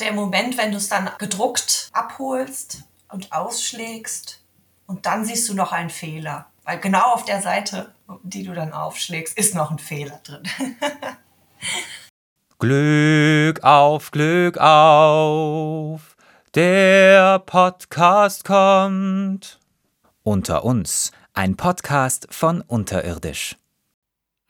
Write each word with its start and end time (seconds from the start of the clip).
der 0.00 0.12
Moment, 0.12 0.56
wenn 0.58 0.72
du 0.72 0.76
es 0.76 0.88
dann 0.88 1.10
gedruckt 1.18 1.90
abholst 1.92 2.82
und 3.10 3.32
ausschlägst 3.32 4.40
und 4.86 5.06
dann 5.06 5.24
siehst 5.24 5.48
du 5.48 5.54
noch 5.54 5.72
einen 5.72 5.90
Fehler. 5.90 6.46
Weil 6.64 6.78
genau 6.80 7.12
auf 7.12 7.24
der 7.24 7.42
Seite, 7.42 7.94
die 8.22 8.42
du 8.42 8.54
dann 8.54 8.72
aufschlägst, 8.72 9.36
ist 9.36 9.54
noch 9.54 9.70
ein 9.70 9.78
Fehler 9.78 10.20
drin. 10.24 10.42
Glück 12.58 13.62
auf, 13.62 14.10
Glück 14.10 14.58
auf, 14.58 16.16
der 16.54 17.38
Podcast 17.40 18.44
kommt. 18.44 19.60
Unter 20.22 20.64
uns, 20.64 21.12
ein 21.34 21.56
Podcast 21.56 22.26
von 22.30 22.62
Unterirdisch. 22.62 23.56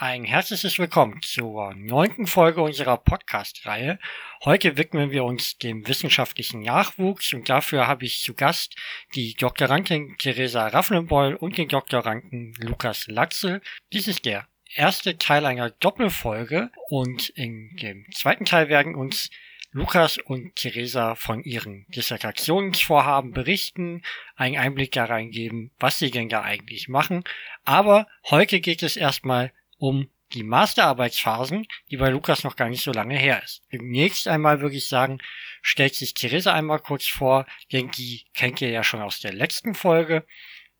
Ein 0.06 0.24
herzliches 0.24 0.78
Willkommen 0.78 1.22
zur 1.22 1.72
neunten 1.74 2.26
Folge 2.26 2.60
unserer 2.60 2.98
Podcast-Reihe. 2.98 3.98
Heute 4.44 4.76
widmen 4.76 5.12
wir 5.12 5.24
uns 5.24 5.56
dem 5.56 5.88
wissenschaftlichen 5.88 6.60
Nachwuchs 6.60 7.32
und 7.32 7.48
dafür 7.48 7.86
habe 7.86 8.04
ich 8.04 8.20
zu 8.20 8.34
Gast 8.34 8.76
die 9.14 9.32
Doktorandin 9.32 10.18
Theresa 10.18 10.66
Rafflenbeul 10.66 11.36
und 11.36 11.56
den 11.56 11.68
Doktoranden 11.68 12.52
Lukas 12.58 13.06
Latzel. 13.06 13.62
Dies 13.94 14.06
ist 14.06 14.26
der 14.26 14.46
erste 14.74 15.16
Teil 15.16 15.46
einer 15.46 15.70
Doppelfolge 15.70 16.70
und 16.90 17.30
in 17.30 17.74
dem 17.76 18.04
zweiten 18.12 18.44
Teil 18.44 18.68
werden 18.68 18.94
uns 18.96 19.30
Lukas 19.72 20.18
und 20.18 20.54
Theresa 20.54 21.14
von 21.14 21.42
ihren 21.44 21.86
Dissertationsvorhaben 21.88 23.32
berichten, 23.32 24.02
einen 24.36 24.58
Einblick 24.58 24.92
da 24.92 25.06
reingeben, 25.06 25.70
was 25.80 25.98
sie 25.98 26.10
denn 26.10 26.28
da 26.28 26.42
eigentlich 26.42 26.90
machen. 26.90 27.24
Aber 27.64 28.06
heute 28.28 28.60
geht 28.60 28.82
es 28.82 28.98
erstmal 28.98 29.50
um 29.84 30.08
die 30.32 30.44
Masterarbeitsphasen, 30.44 31.66
die 31.90 31.98
bei 31.98 32.08
Lukas 32.08 32.42
noch 32.42 32.56
gar 32.56 32.70
nicht 32.70 32.82
so 32.82 32.90
lange 32.90 33.18
her 33.18 33.42
ist. 33.44 33.62
Zunächst 33.70 34.26
einmal 34.26 34.62
würde 34.62 34.76
ich 34.76 34.88
sagen, 34.88 35.18
stellt 35.60 35.94
sich 35.94 36.14
Theresa 36.14 36.54
einmal 36.54 36.78
kurz 36.78 37.06
vor, 37.06 37.44
denn 37.70 37.90
die 37.90 38.24
kennt 38.32 38.62
ihr 38.62 38.70
ja 38.70 38.82
schon 38.82 39.02
aus 39.02 39.20
der 39.20 39.34
letzten 39.34 39.74
Folge, 39.74 40.26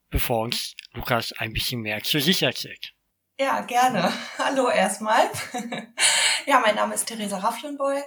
bevor 0.09 0.41
uns 0.41 0.75
Lukas 0.93 1.35
ein 1.35 1.53
bisschen 1.53 1.83
mehr 1.83 2.03
zu 2.03 2.19
sich 2.19 2.43
erzählt. 2.43 2.95
Ja, 3.39 3.61
gerne. 3.61 4.11
Hallo 4.39 4.71
erstmal. 4.71 5.29
ja, 6.47 6.61
mein 6.61 6.77
Name 6.77 6.95
ist 6.95 7.05
Theresa 7.05 7.37
Rafflenboy. 7.37 8.03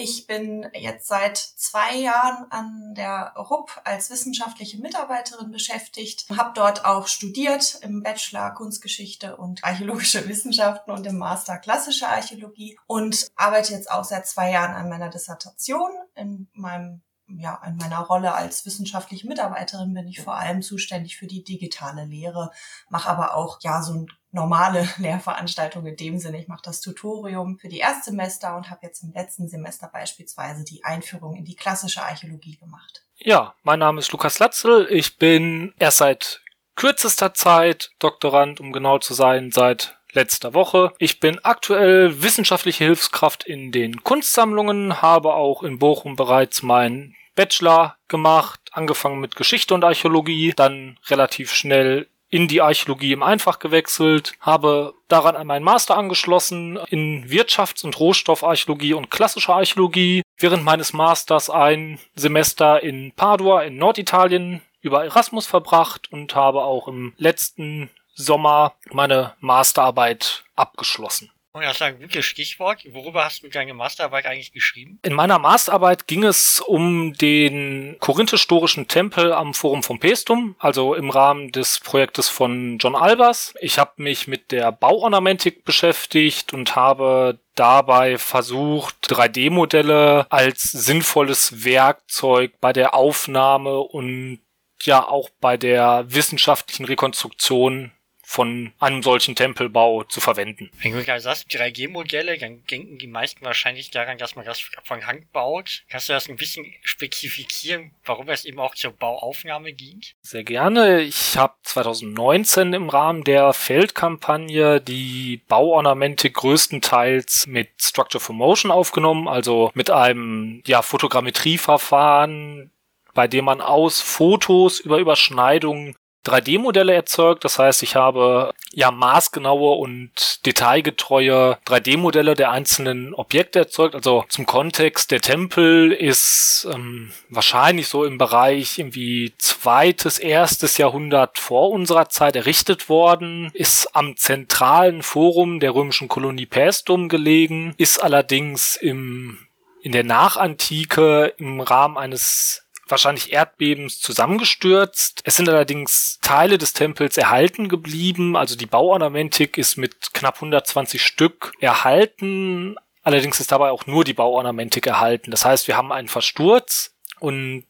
Ich 0.00 0.28
bin 0.28 0.64
jetzt 0.74 1.08
seit 1.08 1.36
zwei 1.36 1.96
Jahren 1.96 2.46
an 2.50 2.94
der 2.94 3.34
RUP 3.36 3.80
als 3.82 4.10
wissenschaftliche 4.10 4.78
Mitarbeiterin 4.78 5.50
beschäftigt, 5.50 6.26
habe 6.36 6.52
dort 6.54 6.84
auch 6.84 7.08
studiert 7.08 7.80
im 7.82 8.04
Bachelor 8.04 8.52
Kunstgeschichte 8.52 9.36
und 9.36 9.64
Archäologische 9.64 10.28
Wissenschaften 10.28 10.92
und 10.92 11.04
im 11.04 11.18
Master 11.18 11.58
Klassische 11.58 12.06
Archäologie 12.06 12.78
und 12.86 13.26
arbeite 13.34 13.72
jetzt 13.72 13.90
auch 13.90 14.04
seit 14.04 14.28
zwei 14.28 14.52
Jahren 14.52 14.76
an 14.76 14.88
meiner 14.88 15.10
Dissertation. 15.10 15.90
In 16.14 16.46
meinem 16.52 17.02
ja, 17.26 17.60
in 17.66 17.76
meiner 17.76 17.98
Rolle 17.98 18.34
als 18.34 18.64
wissenschaftliche 18.64 19.26
Mitarbeiterin 19.26 19.92
bin 19.92 20.06
ich 20.06 20.20
vor 20.22 20.36
allem 20.36 20.62
zuständig 20.62 21.18
für 21.18 21.26
die 21.26 21.44
digitale 21.44 22.04
Lehre, 22.04 22.52
mache 22.88 23.10
aber 23.10 23.34
auch 23.34 23.58
ja 23.62 23.82
so 23.82 24.06
normale 24.30 24.88
Lehrveranstaltung 24.98 25.86
in 25.86 25.96
dem 25.96 26.18
Sinne. 26.18 26.40
Ich 26.40 26.48
mache 26.48 26.62
das 26.64 26.80
Tutorium 26.80 27.58
für 27.58 27.68
die 27.68 27.78
Erstsemester 27.78 28.56
und 28.56 28.70
habe 28.70 28.80
jetzt 28.82 29.02
im 29.02 29.12
letzten 29.12 29.48
Semester 29.48 29.88
beispielsweise 29.92 30.64
die 30.64 30.84
Einführung 30.84 31.36
in 31.36 31.44
die 31.44 31.56
klassische 31.56 32.02
Archäologie 32.02 32.56
gemacht. 32.56 33.04
Ja, 33.16 33.54
mein 33.62 33.80
Name 33.80 34.00
ist 34.00 34.12
Lukas 34.12 34.38
Latzel. 34.38 34.86
Ich 34.90 35.18
bin 35.18 35.74
erst 35.78 35.98
seit 35.98 36.40
kürzester 36.76 37.34
Zeit 37.34 37.90
Doktorand, 37.98 38.60
um 38.60 38.72
genau 38.72 38.98
zu 38.98 39.14
sein, 39.14 39.50
seit 39.50 39.98
letzter 40.12 40.54
Woche. 40.54 40.92
Ich 40.98 41.20
bin 41.20 41.38
aktuell 41.44 42.22
wissenschaftliche 42.22 42.84
Hilfskraft 42.84 43.44
in 43.44 43.72
den 43.72 44.02
Kunstsammlungen, 44.04 45.02
habe 45.02 45.34
auch 45.34 45.62
in 45.62 45.78
Bochum 45.78 46.16
bereits 46.16 46.62
meinen 46.62 47.14
Bachelor 47.34 47.96
gemacht, 48.08 48.60
angefangen 48.72 49.20
mit 49.20 49.36
Geschichte 49.36 49.74
und 49.74 49.84
Archäologie, 49.84 50.52
dann 50.56 50.98
relativ 51.08 51.52
schnell 51.52 52.08
in 52.30 52.48
die 52.48 52.60
Archäologie 52.60 53.12
im 53.12 53.22
Einfach 53.22 53.58
gewechselt, 53.58 54.32
habe 54.40 54.94
daran 55.08 55.36
an 55.36 55.46
meinen 55.46 55.64
Master 55.64 55.96
angeschlossen 55.96 56.78
in 56.90 57.28
Wirtschafts- 57.28 57.84
und 57.84 57.98
Rohstoffarchäologie 57.98 58.94
und 58.94 59.10
klassischer 59.10 59.54
Archäologie, 59.54 60.22
während 60.38 60.64
meines 60.64 60.92
Masters 60.92 61.48
ein 61.48 61.98
Semester 62.14 62.82
in 62.82 63.12
Padua 63.12 63.62
in 63.62 63.76
Norditalien 63.76 64.60
über 64.80 65.04
Erasmus 65.04 65.46
verbracht 65.46 66.12
und 66.12 66.34
habe 66.34 66.62
auch 66.62 66.88
im 66.88 67.14
letzten 67.16 67.90
Sommer 68.14 68.74
meine 68.90 69.34
Masterarbeit 69.40 70.44
abgeschlossen. 70.56 71.30
Und 71.58 71.64
ist 71.64 71.82
ein 71.82 71.98
gutes 71.98 72.24
Stichwort. 72.24 72.84
Worüber 72.92 73.24
hast 73.24 73.42
du 73.42 73.48
deine 73.48 73.74
Masterarbeit 73.74 74.26
eigentlich 74.26 74.52
geschrieben? 74.52 75.00
In 75.02 75.12
meiner 75.12 75.40
Masterarbeit 75.40 76.06
ging 76.06 76.22
es 76.22 76.60
um 76.60 77.14
den 77.14 77.96
korinthisch-storischen 77.98 78.86
Tempel 78.86 79.32
am 79.32 79.54
Forum 79.54 79.82
vom 79.82 79.98
Pestum, 79.98 80.54
also 80.60 80.94
im 80.94 81.10
Rahmen 81.10 81.50
des 81.50 81.80
Projektes 81.80 82.28
von 82.28 82.78
John 82.78 82.94
Albers. 82.94 83.54
Ich 83.60 83.80
habe 83.80 83.90
mich 83.96 84.28
mit 84.28 84.52
der 84.52 84.70
Bauornamentik 84.70 85.64
beschäftigt 85.64 86.52
und 86.52 86.76
habe 86.76 87.40
dabei 87.56 88.18
versucht, 88.18 88.94
3D-Modelle 89.10 90.28
als 90.30 90.62
sinnvolles 90.62 91.64
Werkzeug 91.64 92.52
bei 92.60 92.72
der 92.72 92.94
Aufnahme 92.94 93.78
und 93.80 94.38
ja 94.82 95.04
auch 95.08 95.28
bei 95.40 95.56
der 95.56 96.04
wissenschaftlichen 96.06 96.84
Rekonstruktion 96.84 97.90
von 98.28 98.74
einem 98.78 99.02
solchen 99.02 99.34
Tempelbau 99.34 100.04
zu 100.04 100.20
verwenden. 100.20 100.70
Wenn 100.82 100.92
du 100.92 101.02
gerade 101.02 101.22
sagst, 101.22 101.48
3G-Modelle, 101.48 102.36
dann 102.36 102.62
denken 102.66 102.98
die 102.98 103.06
meisten 103.06 103.42
wahrscheinlich 103.42 103.90
daran, 103.90 104.18
dass 104.18 104.36
man 104.36 104.44
das 104.44 104.60
von 104.84 105.06
Hand 105.06 105.32
baut. 105.32 105.84
Kannst 105.88 106.10
du 106.10 106.12
das 106.12 106.28
ein 106.28 106.36
bisschen 106.36 106.66
spezifizieren, 106.82 107.92
warum 108.04 108.28
es 108.28 108.44
eben 108.44 108.60
auch 108.60 108.74
zur 108.74 108.92
Bauaufnahme 108.92 109.72
dient? 109.72 110.14
Sehr 110.20 110.44
gerne. 110.44 111.00
Ich 111.00 111.38
habe 111.38 111.54
2019 111.62 112.74
im 112.74 112.90
Rahmen 112.90 113.24
der 113.24 113.54
Feldkampagne 113.54 114.82
die 114.82 115.40
Bauornamente 115.48 116.30
größtenteils 116.30 117.46
mit 117.46 117.70
Structure 117.80 118.20
for 118.20 118.34
Motion 118.34 118.70
aufgenommen, 118.70 119.26
also 119.26 119.70
mit 119.72 119.90
einem 119.90 120.62
ja, 120.66 120.82
Fotogrammetrieverfahren, 120.82 122.72
bei 123.14 123.26
dem 123.26 123.46
man 123.46 123.62
aus 123.62 124.02
Fotos 124.02 124.80
über 124.80 124.98
Überschneidungen 124.98 125.96
3D-Modelle 126.28 126.94
erzeugt. 126.94 127.44
Das 127.44 127.58
heißt, 127.58 127.82
ich 127.82 127.96
habe 127.96 128.52
ja 128.72 128.90
maßgenaue 128.90 129.76
und 129.76 130.44
detailgetreue 130.46 131.58
3D-Modelle 131.66 132.34
der 132.34 132.50
einzelnen 132.50 133.14
Objekte 133.14 133.60
erzeugt. 133.60 133.94
Also 133.94 134.24
zum 134.28 134.46
Kontext, 134.46 135.10
der 135.10 135.20
Tempel 135.20 135.92
ist 135.92 136.66
ähm, 136.72 137.12
wahrscheinlich 137.28 137.88
so 137.88 138.04
im 138.04 138.18
Bereich 138.18 138.78
irgendwie 138.78 139.32
zweites, 139.38 140.18
erstes 140.18 140.78
Jahrhundert 140.78 141.38
vor 141.38 141.70
unserer 141.70 142.08
Zeit 142.08 142.36
errichtet 142.36 142.88
worden, 142.88 143.50
ist 143.54 143.94
am 143.94 144.16
zentralen 144.16 145.02
Forum 145.02 145.60
der 145.60 145.74
römischen 145.74 146.08
Kolonie 146.08 146.46
Paestum 146.46 147.08
gelegen, 147.08 147.74
ist 147.78 148.02
allerdings 148.02 148.76
im 148.76 149.38
in 149.80 149.92
der 149.92 150.04
Nachantike 150.04 151.34
im 151.38 151.60
Rahmen 151.60 151.96
eines 151.96 152.67
wahrscheinlich 152.90 153.32
Erdbebens 153.32 154.00
zusammengestürzt. 154.00 155.22
Es 155.24 155.36
sind 155.36 155.48
allerdings 155.48 156.18
Teile 156.22 156.58
des 156.58 156.72
Tempels 156.72 157.16
erhalten 157.16 157.68
geblieben. 157.68 158.36
Also 158.36 158.56
die 158.56 158.66
Bauornamentik 158.66 159.58
ist 159.58 159.76
mit 159.76 160.12
knapp 160.14 160.36
120 160.36 161.02
Stück 161.02 161.52
erhalten. 161.60 162.76
Allerdings 163.02 163.40
ist 163.40 163.52
dabei 163.52 163.70
auch 163.70 163.86
nur 163.86 164.04
die 164.04 164.14
Bauornamentik 164.14 164.86
erhalten. 164.86 165.30
Das 165.30 165.44
heißt, 165.44 165.68
wir 165.68 165.76
haben 165.76 165.92
einen 165.92 166.08
Versturz 166.08 166.94
und 167.20 167.66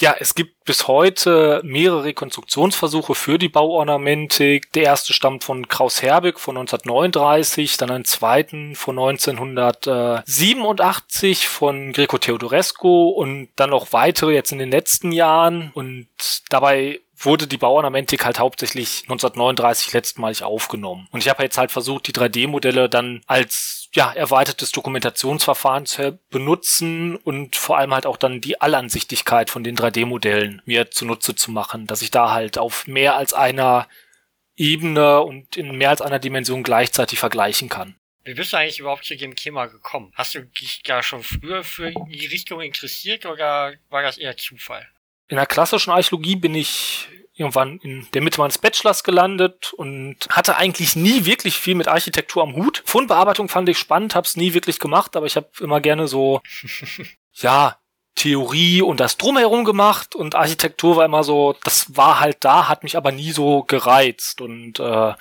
ja, 0.00 0.16
es 0.18 0.34
gibt 0.34 0.64
bis 0.64 0.88
heute 0.88 1.60
mehrere 1.64 2.04
Rekonstruktionsversuche 2.04 3.14
für 3.14 3.38
die 3.38 3.48
Bauornamentik. 3.48 4.70
Der 4.72 4.82
erste 4.82 5.14
stammt 5.14 5.44
von 5.44 5.68
Kraus 5.68 6.02
Herbig 6.02 6.38
von 6.38 6.58
1939, 6.58 7.78
dann 7.78 7.90
einen 7.90 8.04
zweiten 8.04 8.74
von 8.74 8.98
1987 8.98 11.48
von 11.48 11.92
Greco 11.92 12.18
Theodorescu 12.18 13.08
und 13.08 13.48
dann 13.56 13.70
noch 13.70 13.92
weitere 13.92 14.34
jetzt 14.34 14.52
in 14.52 14.58
den 14.58 14.70
letzten 14.70 15.12
Jahren. 15.12 15.70
Und 15.72 16.08
dabei 16.50 17.00
wurde 17.18 17.46
die 17.46 17.56
Bauornamentik 17.56 18.24
halt 18.24 18.38
hauptsächlich 18.38 19.02
1939 19.02 19.92
letztmalig 19.92 20.42
aufgenommen. 20.42 21.08
Und 21.10 21.20
ich 21.20 21.28
habe 21.28 21.42
jetzt 21.42 21.58
halt 21.58 21.72
versucht, 21.72 22.06
die 22.06 22.12
3D-Modelle 22.12 22.88
dann 22.88 23.22
als 23.26 23.88
ja, 23.94 24.12
erweitertes 24.12 24.72
Dokumentationsverfahren 24.72 25.86
zu 25.86 26.18
benutzen 26.30 27.16
und 27.16 27.56
vor 27.56 27.78
allem 27.78 27.94
halt 27.94 28.06
auch 28.06 28.18
dann 28.18 28.40
die 28.40 28.60
Allansichtigkeit 28.60 29.50
von 29.50 29.64
den 29.64 29.76
3D-Modellen 29.76 30.62
mir 30.66 30.90
zunutze 30.90 31.34
zu 31.34 31.50
machen, 31.50 31.86
dass 31.86 32.02
ich 32.02 32.10
da 32.10 32.30
halt 32.32 32.58
auf 32.58 32.86
mehr 32.86 33.16
als 33.16 33.32
einer 33.32 33.88
Ebene 34.56 35.22
und 35.22 35.56
in 35.56 35.76
mehr 35.76 35.90
als 35.90 36.02
einer 36.02 36.18
Dimension 36.18 36.62
gleichzeitig 36.62 37.18
vergleichen 37.18 37.68
kann. 37.68 37.96
Wie 38.24 38.34
bist 38.34 38.52
du 38.52 38.56
eigentlich 38.56 38.80
überhaupt 38.80 39.04
zu 39.04 39.16
dem 39.16 39.36
Thema 39.36 39.66
gekommen? 39.66 40.12
Hast 40.14 40.34
du 40.34 40.44
dich 40.44 40.82
da 40.82 41.02
schon 41.02 41.22
früher 41.22 41.62
für 41.62 41.92
die 41.92 42.26
Richtung 42.26 42.60
interessiert 42.60 43.24
oder 43.24 43.74
war 43.88 44.02
das 44.02 44.18
eher 44.18 44.36
Zufall? 44.36 44.86
In 45.28 45.36
der 45.36 45.46
klassischen 45.46 45.90
Archäologie 45.90 46.36
bin 46.36 46.54
ich 46.54 47.08
irgendwann 47.34 47.78
in 47.78 48.06
der 48.14 48.22
Mitte 48.22 48.40
meines 48.40 48.58
Bachelors 48.58 49.04
gelandet 49.04 49.72
und 49.74 50.16
hatte 50.30 50.56
eigentlich 50.56 50.96
nie 50.96 51.26
wirklich 51.26 51.56
viel 51.56 51.74
mit 51.74 51.88
Architektur 51.88 52.42
am 52.42 52.56
Hut. 52.56 52.82
Fundbearbeitung 52.86 53.48
fand 53.48 53.68
ich 53.68 53.78
spannend, 53.78 54.14
hab's 54.14 54.36
nie 54.36 54.54
wirklich 54.54 54.78
gemacht, 54.78 55.16
aber 55.16 55.26
ich 55.26 55.36
habe 55.36 55.48
immer 55.60 55.80
gerne 55.80 56.08
so, 56.08 56.40
ja, 57.34 57.78
Theorie 58.14 58.80
und 58.80 58.98
das 58.98 59.18
drumherum 59.18 59.64
gemacht 59.64 60.14
und 60.14 60.34
Architektur 60.34 60.96
war 60.96 61.04
immer 61.04 61.22
so, 61.22 61.54
das 61.64 61.96
war 61.96 62.18
halt 62.18 62.38
da, 62.40 62.68
hat 62.68 62.82
mich 62.82 62.96
aber 62.96 63.12
nie 63.12 63.30
so 63.30 63.62
gereizt 63.64 64.40
und 64.40 64.80
äh, 64.80 65.12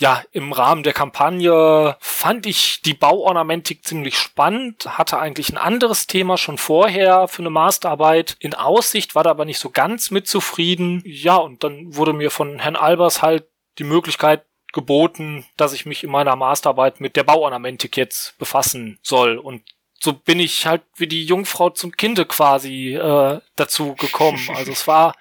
ja, 0.00 0.22
im 0.32 0.52
Rahmen 0.54 0.82
der 0.82 0.94
Kampagne 0.94 1.94
fand 2.00 2.46
ich 2.46 2.80
die 2.80 2.94
Bauornamentik 2.94 3.84
ziemlich 3.84 4.16
spannend, 4.16 4.86
hatte 4.98 5.18
eigentlich 5.18 5.50
ein 5.50 5.58
anderes 5.58 6.06
Thema 6.06 6.38
schon 6.38 6.56
vorher 6.56 7.28
für 7.28 7.42
eine 7.42 7.50
Masterarbeit 7.50 8.34
in 8.40 8.54
Aussicht, 8.54 9.14
war 9.14 9.24
da 9.24 9.30
aber 9.30 9.44
nicht 9.44 9.58
so 9.58 9.68
ganz 9.68 10.10
mit 10.10 10.26
zufrieden. 10.26 11.02
Ja, 11.04 11.36
und 11.36 11.62
dann 11.64 11.94
wurde 11.94 12.14
mir 12.14 12.30
von 12.30 12.60
Herrn 12.60 12.76
Albers 12.76 13.20
halt 13.20 13.44
die 13.78 13.84
Möglichkeit 13.84 14.46
geboten, 14.72 15.44
dass 15.58 15.74
ich 15.74 15.84
mich 15.84 16.02
in 16.02 16.10
meiner 16.10 16.34
Masterarbeit 16.34 17.00
mit 17.00 17.14
der 17.14 17.24
Bauornamentik 17.24 17.98
jetzt 17.98 18.38
befassen 18.38 18.98
soll. 19.02 19.36
Und 19.36 19.62
so 20.02 20.14
bin 20.14 20.40
ich 20.40 20.66
halt 20.66 20.82
wie 20.96 21.08
die 21.08 21.24
Jungfrau 21.26 21.68
zum 21.68 21.92
Kinde 21.92 22.24
quasi 22.24 22.94
äh, 22.94 23.40
dazu 23.56 23.94
gekommen. 23.96 24.40
Also 24.54 24.72
es 24.72 24.86
war 24.86 25.14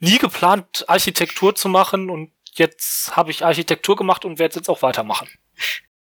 nie 0.00 0.18
geplant, 0.18 0.84
Architektur 0.86 1.54
zu 1.54 1.70
machen 1.70 2.10
und 2.10 2.30
jetzt 2.58 3.16
habe 3.16 3.30
ich 3.30 3.44
Architektur 3.44 3.96
gemacht 3.96 4.24
und 4.24 4.38
werde 4.38 4.50
es 4.50 4.56
jetzt 4.56 4.68
auch 4.68 4.82
weitermachen. 4.82 5.28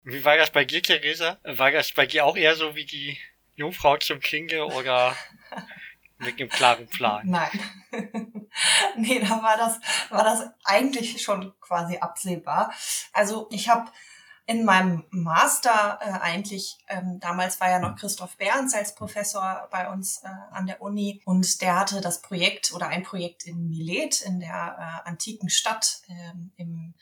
Wie 0.02 0.24
war 0.24 0.36
das 0.36 0.50
bei 0.50 0.64
dir, 0.64 0.82
Theresa? 0.82 1.38
War 1.44 1.72
das 1.72 1.92
bei 1.92 2.06
dir 2.06 2.24
auch 2.24 2.36
eher 2.36 2.54
so 2.54 2.74
wie 2.74 2.84
die 2.84 3.18
Jungfrau 3.56 3.96
zum 3.96 4.20
Klinge 4.20 4.64
oder 4.64 5.16
mit 6.18 6.38
einem 6.38 6.48
klaren 6.48 6.86
Plan? 6.86 7.22
Nein. 7.26 7.50
nee, 8.96 9.18
da 9.18 9.42
war 9.42 9.56
das, 9.56 9.80
war 10.10 10.22
das 10.22 10.48
eigentlich 10.64 11.20
schon 11.20 11.52
quasi 11.60 11.98
absehbar. 11.98 12.72
Also 13.12 13.48
ich 13.50 13.68
habe 13.68 13.90
in 14.46 14.64
meinem 14.64 15.04
Master 15.10 15.98
äh, 16.00 16.12
eigentlich, 16.20 16.78
ähm, 16.88 17.18
damals 17.20 17.60
war 17.60 17.68
ja 17.68 17.80
noch 17.80 17.96
Christoph 17.96 18.36
Behrens 18.36 18.74
als 18.74 18.94
Professor 18.94 19.68
bei 19.72 19.90
uns 19.90 20.22
äh, 20.22 20.28
an 20.52 20.66
der 20.66 20.80
Uni. 20.80 21.20
Und 21.24 21.60
der 21.62 21.78
hatte 21.78 22.00
das 22.00 22.22
Projekt 22.22 22.72
oder 22.72 22.86
ein 22.86 23.02
Projekt 23.02 23.44
in 23.44 23.68
Milet, 23.68 24.20
in 24.22 24.38
der 24.38 25.02
äh, 25.04 25.08
antiken 25.08 25.50
Stadt 25.50 26.00
äh, 26.08 26.62
im 26.62 26.94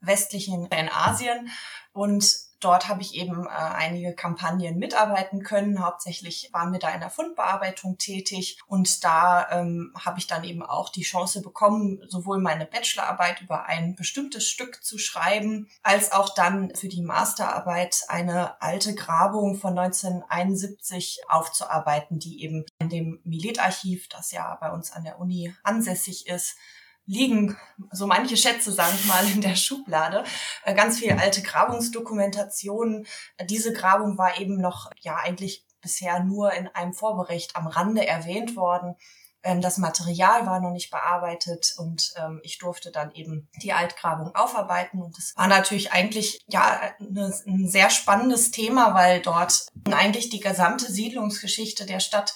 westlichen 0.00 0.66
in 0.66 0.88
Asien 0.88 1.50
und 1.92 2.51
Dort 2.62 2.88
habe 2.88 3.02
ich 3.02 3.16
eben 3.16 3.44
äh, 3.46 3.50
einige 3.50 4.14
Kampagnen 4.14 4.78
mitarbeiten 4.78 5.42
können. 5.42 5.84
Hauptsächlich 5.84 6.50
waren 6.52 6.72
wir 6.72 6.78
da 6.78 6.90
in 6.90 7.00
der 7.00 7.10
Fundbearbeitung 7.10 7.98
tätig 7.98 8.58
und 8.68 9.02
da 9.02 9.50
ähm, 9.50 9.92
habe 9.98 10.20
ich 10.20 10.28
dann 10.28 10.44
eben 10.44 10.62
auch 10.62 10.88
die 10.88 11.02
Chance 11.02 11.42
bekommen, 11.42 12.00
sowohl 12.06 12.38
meine 12.38 12.64
Bachelorarbeit 12.64 13.40
über 13.40 13.66
ein 13.66 13.96
bestimmtes 13.96 14.48
Stück 14.48 14.84
zu 14.84 14.96
schreiben, 14.96 15.68
als 15.82 16.12
auch 16.12 16.32
dann 16.34 16.72
für 16.76 16.88
die 16.88 17.02
Masterarbeit 17.02 18.04
eine 18.06 18.62
alte 18.62 18.94
Grabung 18.94 19.56
von 19.56 19.76
1971 19.76 21.22
aufzuarbeiten, 21.28 22.20
die 22.20 22.44
eben 22.44 22.64
in 22.78 22.88
dem 22.88 23.20
Milet-Archiv, 23.24 24.08
das 24.08 24.30
ja 24.30 24.56
bei 24.60 24.70
uns 24.70 24.92
an 24.92 25.02
der 25.02 25.18
Uni 25.18 25.52
ansässig 25.64 26.28
ist, 26.28 26.56
liegen 27.06 27.56
so 27.90 28.06
manche 28.06 28.36
Schätze, 28.36 28.72
sage 28.72 28.94
ich 28.94 29.06
mal, 29.06 29.26
in 29.30 29.40
der 29.40 29.56
Schublade. 29.56 30.24
Äh, 30.64 30.74
ganz 30.74 30.98
viel 30.98 31.12
alte 31.12 31.42
Grabungsdokumentationen. 31.42 33.06
Diese 33.48 33.72
Grabung 33.72 34.18
war 34.18 34.38
eben 34.38 34.60
noch, 34.60 34.90
ja, 35.00 35.16
eigentlich 35.16 35.64
bisher 35.80 36.20
nur 36.20 36.52
in 36.52 36.68
einem 36.68 36.94
Vorbericht 36.94 37.56
am 37.56 37.66
Rande 37.66 38.06
erwähnt 38.06 38.56
worden. 38.56 38.96
Ähm, 39.42 39.60
das 39.60 39.78
Material 39.78 40.46
war 40.46 40.60
noch 40.60 40.70
nicht 40.70 40.90
bearbeitet 40.90 41.74
und 41.76 42.12
ähm, 42.16 42.40
ich 42.44 42.58
durfte 42.58 42.92
dann 42.92 43.12
eben 43.12 43.48
die 43.62 43.72
Altgrabung 43.72 44.34
aufarbeiten. 44.34 45.02
Und 45.02 45.18
es 45.18 45.34
war 45.36 45.48
natürlich 45.48 45.92
eigentlich 45.92 46.44
ja 46.46 46.80
ein 47.00 47.68
sehr 47.68 47.90
spannendes 47.90 48.52
Thema, 48.52 48.94
weil 48.94 49.20
dort 49.20 49.66
eigentlich 49.90 50.30
die 50.30 50.40
gesamte 50.40 50.90
Siedlungsgeschichte 50.90 51.84
der 51.84 52.00
Stadt 52.00 52.32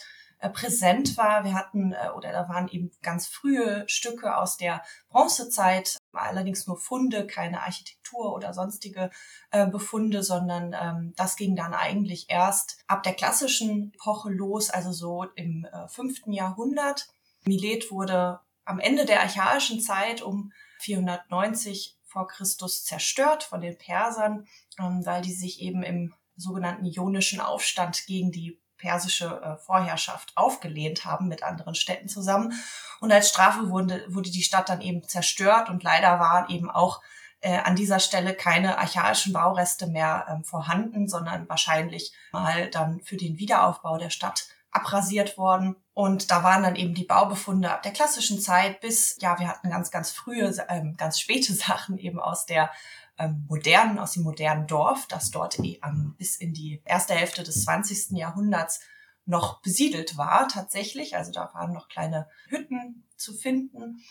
präsent 0.48 1.16
war. 1.16 1.44
Wir 1.44 1.54
hatten, 1.54 1.92
äh, 1.92 2.10
oder 2.16 2.32
da 2.32 2.48
waren 2.48 2.68
eben 2.68 2.90
ganz 3.02 3.26
frühe 3.26 3.84
Stücke 3.88 4.36
aus 4.36 4.56
der 4.56 4.82
Bronzezeit, 5.08 5.96
allerdings 6.12 6.66
nur 6.66 6.78
Funde, 6.78 7.26
keine 7.26 7.62
Architektur 7.62 8.34
oder 8.34 8.54
sonstige 8.54 9.10
äh, 9.50 9.66
Befunde, 9.66 10.22
sondern 10.22 10.74
ähm, 10.80 11.14
das 11.16 11.36
ging 11.36 11.56
dann 11.56 11.74
eigentlich 11.74 12.26
erst 12.28 12.78
ab 12.86 13.02
der 13.02 13.14
klassischen 13.14 13.92
Epoche 13.94 14.30
los, 14.30 14.70
also 14.70 14.92
so 14.92 15.24
im 15.34 15.66
fünften 15.88 16.32
Jahrhundert. 16.32 17.08
Milet 17.44 17.90
wurde 17.90 18.40
am 18.64 18.78
Ende 18.78 19.04
der 19.04 19.22
archaischen 19.22 19.80
Zeit 19.80 20.22
um 20.22 20.52
490 20.80 21.96
vor 22.04 22.26
Christus 22.26 22.84
zerstört 22.84 23.44
von 23.44 23.60
den 23.60 23.76
Persern, 23.76 24.46
ähm, 24.78 25.04
weil 25.04 25.22
die 25.22 25.32
sich 25.32 25.60
eben 25.60 25.82
im 25.82 26.14
sogenannten 26.36 26.84
Ionischen 26.84 27.40
Aufstand 27.40 28.06
gegen 28.06 28.30
die 28.30 28.60
persische 28.78 29.40
äh, 29.43 29.56
Vorherrschaft 29.56 30.32
aufgelehnt 30.34 31.05
haben 31.05 31.28
mit 31.28 31.43
anderen 31.43 31.75
Städten 31.75 32.08
zusammen. 32.08 32.52
Und 33.00 33.12
als 33.12 33.28
Strafe 33.28 33.70
wurde, 33.70 34.05
wurde 34.08 34.31
die 34.31 34.43
Stadt 34.43 34.69
dann 34.69 34.81
eben 34.81 35.02
zerstört 35.02 35.69
und 35.69 35.82
leider 35.82 36.19
waren 36.19 36.49
eben 36.50 36.70
auch 36.70 37.02
äh, 37.40 37.58
an 37.58 37.76
dieser 37.76 38.00
Stelle 38.00 38.34
keine 38.34 38.78
archaischen 38.78 39.32
Baureste 39.32 39.87
mehr 39.87 40.26
ähm, 40.28 40.44
vorhanden, 40.44 41.08
sondern 41.08 41.49
wahrscheinlich 41.49 42.12
mal 42.32 42.70
dann 42.70 43.00
für 43.02 43.17
den 43.17 43.38
Wiederaufbau 43.38 43.99
der 43.99 44.11
Stadt 44.11 44.49
abrasiert 44.70 45.38
worden. 45.38 45.76
Und 45.94 46.31
da 46.31 46.43
waren 46.43 46.62
dann 46.62 46.76
eben 46.76 46.94
die 46.94 47.05
Baubefunde 47.05 47.70
ab 47.70 47.82
der 47.82 47.93
klassischen 47.93 48.40
Zeit 48.40 48.81
bis, 48.81 49.17
ja, 49.20 49.38
wir 49.38 49.49
hatten 49.49 49.70
ganz, 49.70 49.90
ganz 49.90 50.11
frühe, 50.11 50.55
ähm, 50.69 50.96
ganz 50.96 51.20
späte 51.20 51.52
Sachen 51.55 51.99
eben 51.99 52.20
aus 52.20 52.46
der 52.46 52.70
ähm, 53.18 53.44
modernen, 53.48 53.98
aus 53.98 54.12
dem 54.12 54.22
modernen 54.22 54.66
Dorf, 54.66 55.06
das 55.08 55.30
dort 55.30 55.58
ähm, 55.58 56.14
bis 56.18 56.36
in 56.36 56.52
die 56.52 56.82
erste 56.84 57.14
Hälfte 57.14 57.42
des 57.42 57.64
20. 57.64 58.16
Jahrhunderts 58.16 58.80
noch 59.26 59.60
besiedelt 59.60 60.16
war 60.16 60.48
tatsächlich. 60.48 61.16
Also 61.16 61.32
da 61.32 61.50
waren 61.52 61.72
noch 61.72 61.88
kleine 61.88 62.28
Hütten 62.48 63.06
zu 63.16 63.34
finden. 63.34 64.02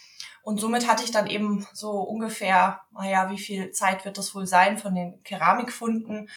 Und 0.43 0.59
somit 0.59 0.87
hatte 0.87 1.03
ich 1.03 1.11
dann 1.11 1.27
eben 1.27 1.65
so 1.73 1.91
ungefähr, 2.01 2.81
naja, 2.91 3.29
wie 3.31 3.39
viel 3.39 3.71
Zeit 3.71 4.05
wird 4.05 4.17
das 4.17 4.35
wohl 4.35 4.45
sein 4.45 4.77
von 4.77 4.93
den 4.93 5.23
Keramikfunden? 5.23 6.29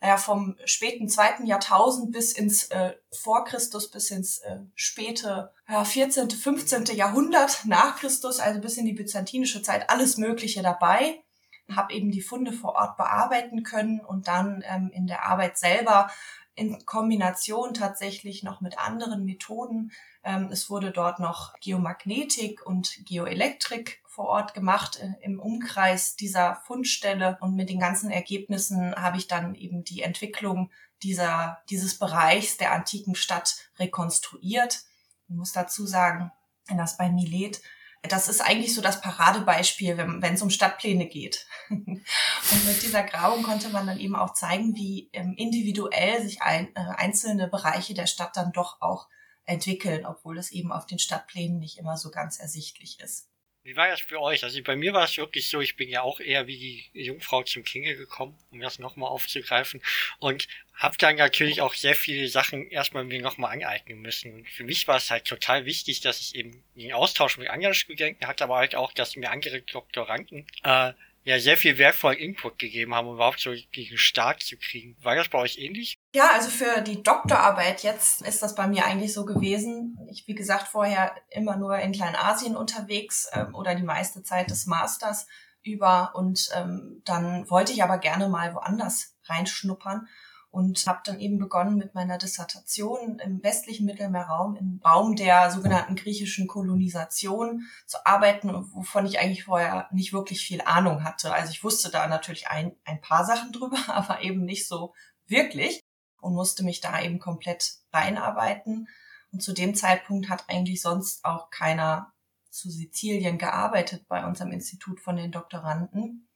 Naja, 0.00 0.16
vom 0.18 0.56
späten 0.66 1.08
zweiten 1.08 1.46
Jahrtausend 1.46 2.12
bis 2.12 2.32
ins 2.32 2.64
äh, 2.64 2.94
vor 3.10 3.44
Christus, 3.44 3.90
bis 3.90 4.10
ins 4.10 4.38
äh, 4.38 4.58
späte 4.74 5.52
ja, 5.68 5.84
14., 5.84 6.30
15. 6.30 6.84
Jahrhundert 6.96 7.64
nach 7.64 7.96
Christus, 7.96 8.38
also 8.38 8.60
bis 8.60 8.76
in 8.76 8.84
die 8.84 8.92
byzantinische 8.92 9.62
Zeit, 9.62 9.88
alles 9.88 10.18
Mögliche 10.18 10.62
dabei 10.62 11.23
habe 11.70 11.94
eben 11.94 12.10
die 12.10 12.22
Funde 12.22 12.52
vor 12.52 12.74
Ort 12.74 12.96
bearbeiten 12.96 13.62
können 13.62 14.00
und 14.00 14.28
dann 14.28 14.62
ähm, 14.66 14.90
in 14.92 15.06
der 15.06 15.26
Arbeit 15.26 15.58
selber 15.58 16.10
in 16.56 16.84
Kombination 16.86 17.74
tatsächlich 17.74 18.42
noch 18.42 18.60
mit 18.60 18.78
anderen 18.78 19.24
Methoden. 19.24 19.92
Ähm, 20.22 20.48
es 20.52 20.70
wurde 20.70 20.92
dort 20.92 21.18
noch 21.18 21.54
Geomagnetik 21.60 22.64
und 22.64 23.04
Geoelektrik 23.04 24.02
vor 24.06 24.26
Ort 24.26 24.54
gemacht 24.54 25.00
äh, 25.00 25.14
im 25.22 25.40
Umkreis 25.40 26.16
dieser 26.16 26.56
Fundstelle 26.66 27.38
und 27.40 27.56
mit 27.56 27.70
den 27.70 27.80
ganzen 27.80 28.10
Ergebnissen 28.10 28.94
habe 28.94 29.16
ich 29.16 29.26
dann 29.26 29.54
eben 29.54 29.84
die 29.84 30.02
Entwicklung 30.02 30.70
dieser, 31.02 31.58
dieses 31.68 31.98
Bereichs 31.98 32.56
der 32.56 32.72
antiken 32.72 33.14
Stadt 33.16 33.70
rekonstruiert. 33.78 34.84
Ich 35.28 35.34
muss 35.34 35.52
dazu 35.52 35.86
sagen, 35.86 36.30
wenn 36.66 36.78
das 36.78 36.96
bei 36.96 37.10
Milet 37.10 37.60
das 38.08 38.28
ist 38.28 38.40
eigentlich 38.40 38.74
so 38.74 38.82
das 38.82 39.00
Paradebeispiel, 39.00 39.96
wenn 39.96 40.34
es 40.34 40.42
um 40.42 40.50
Stadtpläne 40.50 41.06
geht. 41.06 41.46
und 41.70 42.66
mit 42.66 42.82
dieser 42.82 43.02
Grabung 43.02 43.42
konnte 43.42 43.68
man 43.70 43.86
dann 43.86 43.98
eben 43.98 44.16
auch 44.16 44.34
zeigen, 44.34 44.74
wie 44.74 45.10
ähm, 45.12 45.34
individuell 45.36 46.22
sich 46.22 46.42
ein, 46.42 46.68
äh, 46.74 46.80
einzelne 46.96 47.48
Bereiche 47.48 47.94
der 47.94 48.06
Stadt 48.06 48.36
dann 48.36 48.52
doch 48.52 48.80
auch 48.80 49.08
entwickeln, 49.44 50.06
obwohl 50.06 50.38
es 50.38 50.52
eben 50.52 50.72
auf 50.72 50.86
den 50.86 50.98
Stadtplänen 50.98 51.58
nicht 51.58 51.78
immer 51.78 51.96
so 51.96 52.10
ganz 52.10 52.38
ersichtlich 52.38 53.00
ist. 53.00 53.28
Wie 53.64 53.76
war 53.76 53.88
das 53.88 54.02
für 54.02 54.20
euch? 54.20 54.44
Also 54.44 54.62
bei 54.62 54.76
mir 54.76 54.92
war 54.92 55.04
es 55.04 55.16
wirklich 55.16 55.48
so, 55.48 55.62
ich 55.62 55.74
bin 55.74 55.88
ja 55.88 56.02
auch 56.02 56.20
eher 56.20 56.46
wie 56.46 56.58
die 56.92 57.02
Jungfrau 57.02 57.42
zum 57.44 57.64
Kinge 57.64 57.96
gekommen, 57.96 58.38
um 58.50 58.60
das 58.60 58.78
nochmal 58.78 59.08
aufzugreifen. 59.08 59.80
Und 60.18 60.48
habe 60.74 60.98
dann 60.98 61.16
natürlich 61.16 61.62
auch 61.62 61.72
sehr 61.72 61.94
viele 61.94 62.28
Sachen 62.28 62.70
erstmal 62.70 63.04
mir 63.04 63.22
nochmal 63.22 63.52
aneignen 63.52 64.02
müssen. 64.02 64.34
Und 64.34 64.50
für 64.50 64.64
mich 64.64 64.86
war 64.86 64.98
es 64.98 65.10
halt 65.10 65.24
total 65.24 65.64
wichtig, 65.64 66.02
dass 66.02 66.20
ich 66.20 66.34
eben 66.34 66.62
den 66.74 66.92
Austausch 66.92 67.38
mit 67.38 67.48
anderen 67.48 67.74
Studenten 67.74 68.26
hatte, 68.26 68.44
aber 68.44 68.56
halt 68.56 68.74
auch, 68.74 68.92
dass 68.92 69.16
mir 69.16 69.30
andere 69.30 69.62
Doktoranden 69.62 70.46
äh, 70.62 70.92
ja 71.24 71.40
sehr 71.40 71.56
viel 71.56 71.78
wertvollen 71.78 72.18
Input 72.18 72.58
gegeben 72.58 72.94
haben, 72.94 73.08
um 73.08 73.14
überhaupt 73.14 73.40
so 73.40 73.52
gegen 73.72 73.96
Start 73.96 74.42
zu 74.42 74.56
kriegen. 74.56 74.96
War 75.02 75.16
das 75.16 75.28
bei 75.28 75.38
euch 75.38 75.58
ähnlich? 75.58 75.96
Ja, 76.14 76.30
also 76.32 76.50
für 76.50 76.82
die 76.82 77.02
Doktorarbeit 77.02 77.82
jetzt 77.82 78.22
ist 78.22 78.42
das 78.42 78.54
bei 78.54 78.66
mir 78.66 78.84
eigentlich 78.84 79.12
so 79.12 79.24
gewesen. 79.24 79.98
Ich, 80.10 80.26
wie 80.26 80.34
gesagt, 80.34 80.68
vorher 80.68 81.14
immer 81.30 81.56
nur 81.56 81.78
in 81.78 81.92
Kleinasien 81.92 82.56
unterwegs 82.56 83.28
ähm, 83.32 83.54
oder 83.54 83.74
die 83.74 83.82
meiste 83.82 84.22
Zeit 84.22 84.50
des 84.50 84.66
Masters 84.66 85.26
über 85.62 86.12
und 86.14 86.50
ähm, 86.54 87.00
dann 87.06 87.48
wollte 87.48 87.72
ich 87.72 87.82
aber 87.82 87.96
gerne 87.96 88.28
mal 88.28 88.54
woanders 88.54 89.16
reinschnuppern 89.24 90.06
und 90.54 90.86
habe 90.86 91.00
dann 91.04 91.18
eben 91.18 91.38
begonnen 91.38 91.76
mit 91.76 91.96
meiner 91.96 92.16
Dissertation 92.16 93.18
im 93.18 93.42
westlichen 93.42 93.86
Mittelmeerraum, 93.86 94.54
im 94.54 94.80
Raum 94.84 95.16
der 95.16 95.50
sogenannten 95.50 95.96
griechischen 95.96 96.46
Kolonisation 96.46 97.66
zu 97.86 98.06
arbeiten, 98.06 98.54
wovon 98.72 99.04
ich 99.04 99.18
eigentlich 99.18 99.42
vorher 99.42 99.88
nicht 99.90 100.12
wirklich 100.12 100.46
viel 100.46 100.60
Ahnung 100.60 101.02
hatte. 101.02 101.34
Also 101.34 101.50
ich 101.50 101.64
wusste 101.64 101.90
da 101.90 102.06
natürlich 102.06 102.46
ein, 102.46 102.76
ein 102.84 103.00
paar 103.00 103.24
Sachen 103.24 103.50
drüber, 103.50 103.78
aber 103.88 104.22
eben 104.22 104.44
nicht 104.44 104.68
so 104.68 104.94
wirklich 105.26 105.80
und 106.20 106.34
musste 106.34 106.62
mich 106.62 106.80
da 106.80 107.02
eben 107.02 107.18
komplett 107.18 107.78
reinarbeiten. 107.92 108.86
Und 109.32 109.42
zu 109.42 109.54
dem 109.54 109.74
Zeitpunkt 109.74 110.28
hat 110.28 110.44
eigentlich 110.46 110.80
sonst 110.80 111.24
auch 111.24 111.50
keiner 111.50 112.12
zu 112.50 112.70
Sizilien 112.70 113.38
gearbeitet 113.38 114.06
bei 114.06 114.24
unserem 114.24 114.52
Institut 114.52 115.00
von 115.00 115.16
den 115.16 115.32
Doktoranden. 115.32 116.28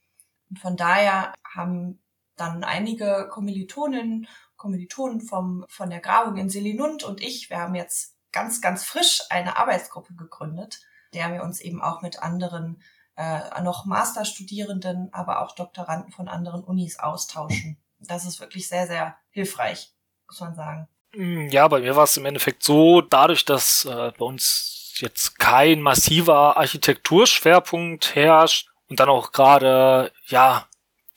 Und 0.51 0.59
von 0.59 0.77
daher 0.77 1.35
haben 1.55 2.01
dann 2.41 2.65
einige 2.65 3.29
Kommilitoninnen, 3.31 4.29
Kommilitonen 4.57 5.21
vom, 5.21 5.65
von 5.69 5.91
der 5.91 6.01
Grabung 6.01 6.37
in 6.37 6.51
Selinund 6.51 7.05
und 7.05 7.23
ich, 7.23 7.51
wir 7.51 7.59
haben 7.59 7.75
jetzt 7.75 8.17
ganz, 8.33 8.61
ganz 8.61 8.85
frisch 8.85 9.23
eine 9.31 9.57
Arbeitsgruppe 9.57 10.15
gegründet, 10.15 10.81
der 11.15 11.33
wir 11.33 11.43
uns 11.43 11.61
eben 11.61 11.81
auch 11.81 12.03
mit 12.03 12.23
anderen 12.23 12.83
äh, 13.17 13.63
noch 13.63 13.85
Masterstudierenden, 13.85 15.13
aber 15.13 15.43
auch 15.43 15.55
Doktoranden 15.55 16.13
von 16.13 16.29
anderen 16.29 16.63
Unis 16.63 16.99
austauschen. 16.99 17.79
Das 18.01 18.25
ist 18.25 18.39
wirklich 18.39 18.69
sehr, 18.69 18.87
sehr 18.87 19.17
hilfreich, 19.31 19.93
muss 20.29 20.41
man 20.41 20.55
sagen. 20.55 20.89
Hm, 21.15 21.49
ja, 21.49 21.67
bei 21.67 21.81
mir 21.81 21.97
war 21.97 22.05
es 22.05 22.17
im 22.17 22.27
Endeffekt 22.27 22.63
so, 22.63 23.01
dadurch, 23.01 23.45
dass 23.45 23.85
äh, 23.87 24.13
bei 24.17 24.25
uns 24.25 24.95
jetzt 25.01 25.41
kein 25.41 25.83
massiver 25.83 26.57
Architekturschwerpunkt 26.57 28.15
herrscht 28.15 28.69
und 28.89 29.01
dann 29.01 29.09
auch 29.09 29.33
gerade, 29.33 30.13
ja, 30.27 30.68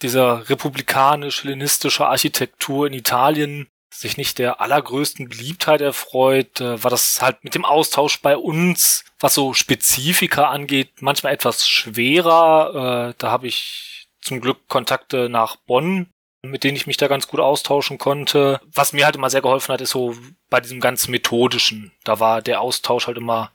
dieser 0.02 0.50
republikanisch-hellenistische 0.50 2.08
Architektur 2.08 2.88
in 2.88 2.94
Italien 2.94 3.68
sich 3.94 4.18
nicht 4.18 4.40
der 4.40 4.62
allergrößten 4.62 5.30
Beliebtheit 5.30 5.82
erfreut, 5.82 6.62
äh, 6.62 6.84
war 6.84 6.90
das 6.90 7.22
halt 7.22 7.44
mit 7.44 7.56
dem 7.56 7.66
Austausch 7.66 8.22
bei 8.22 8.38
uns, 8.38 9.04
was 9.20 9.36
so 9.36 9.54
Spezifika 9.54 10.50
angeht, 10.50 11.02
manchmal 11.02 11.34
etwas 11.34 11.68
schwerer. 11.68 13.10
Äh, 13.10 13.14
da 13.18 13.32
habe 13.32 13.48
ich 13.48 14.08
zum 14.22 14.40
Glück 14.40 14.68
Kontakte 14.68 15.30
nach 15.30 15.58
Bonn, 15.58 16.08
mit 16.44 16.64
denen 16.64 16.78
ich 16.78 16.88
mich 16.88 16.98
da 16.98 17.08
ganz 17.08 17.28
gut 17.28 17.40
austauschen 17.40 17.98
konnte. 17.98 18.62
Was 18.74 18.94
mir 18.94 19.06
halt 19.06 19.16
immer 19.16 19.30
sehr 19.30 19.42
geholfen 19.42 19.74
hat, 19.74 19.82
ist 19.82 19.92
so 19.92 20.16
bei 20.50 20.60
diesem 20.60 20.80
ganz 20.80 21.08
methodischen. 21.08 21.92
Da 22.04 22.20
war 22.20 22.42
der 22.42 22.62
Austausch 22.62 23.08
halt 23.08 23.18
immer 23.18 23.52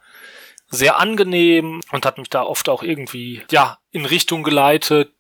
sehr 0.69 0.99
angenehm 0.99 1.81
und 1.93 2.05
hat 2.05 2.19
mich 2.19 2.29
da 2.29 2.43
oft 2.43 2.69
auch 2.69 2.83
irgendwie, 2.83 3.43
ja, 3.51 3.79
in 3.91 4.05
Richtung 4.05 4.43
geleitet, 4.43 5.13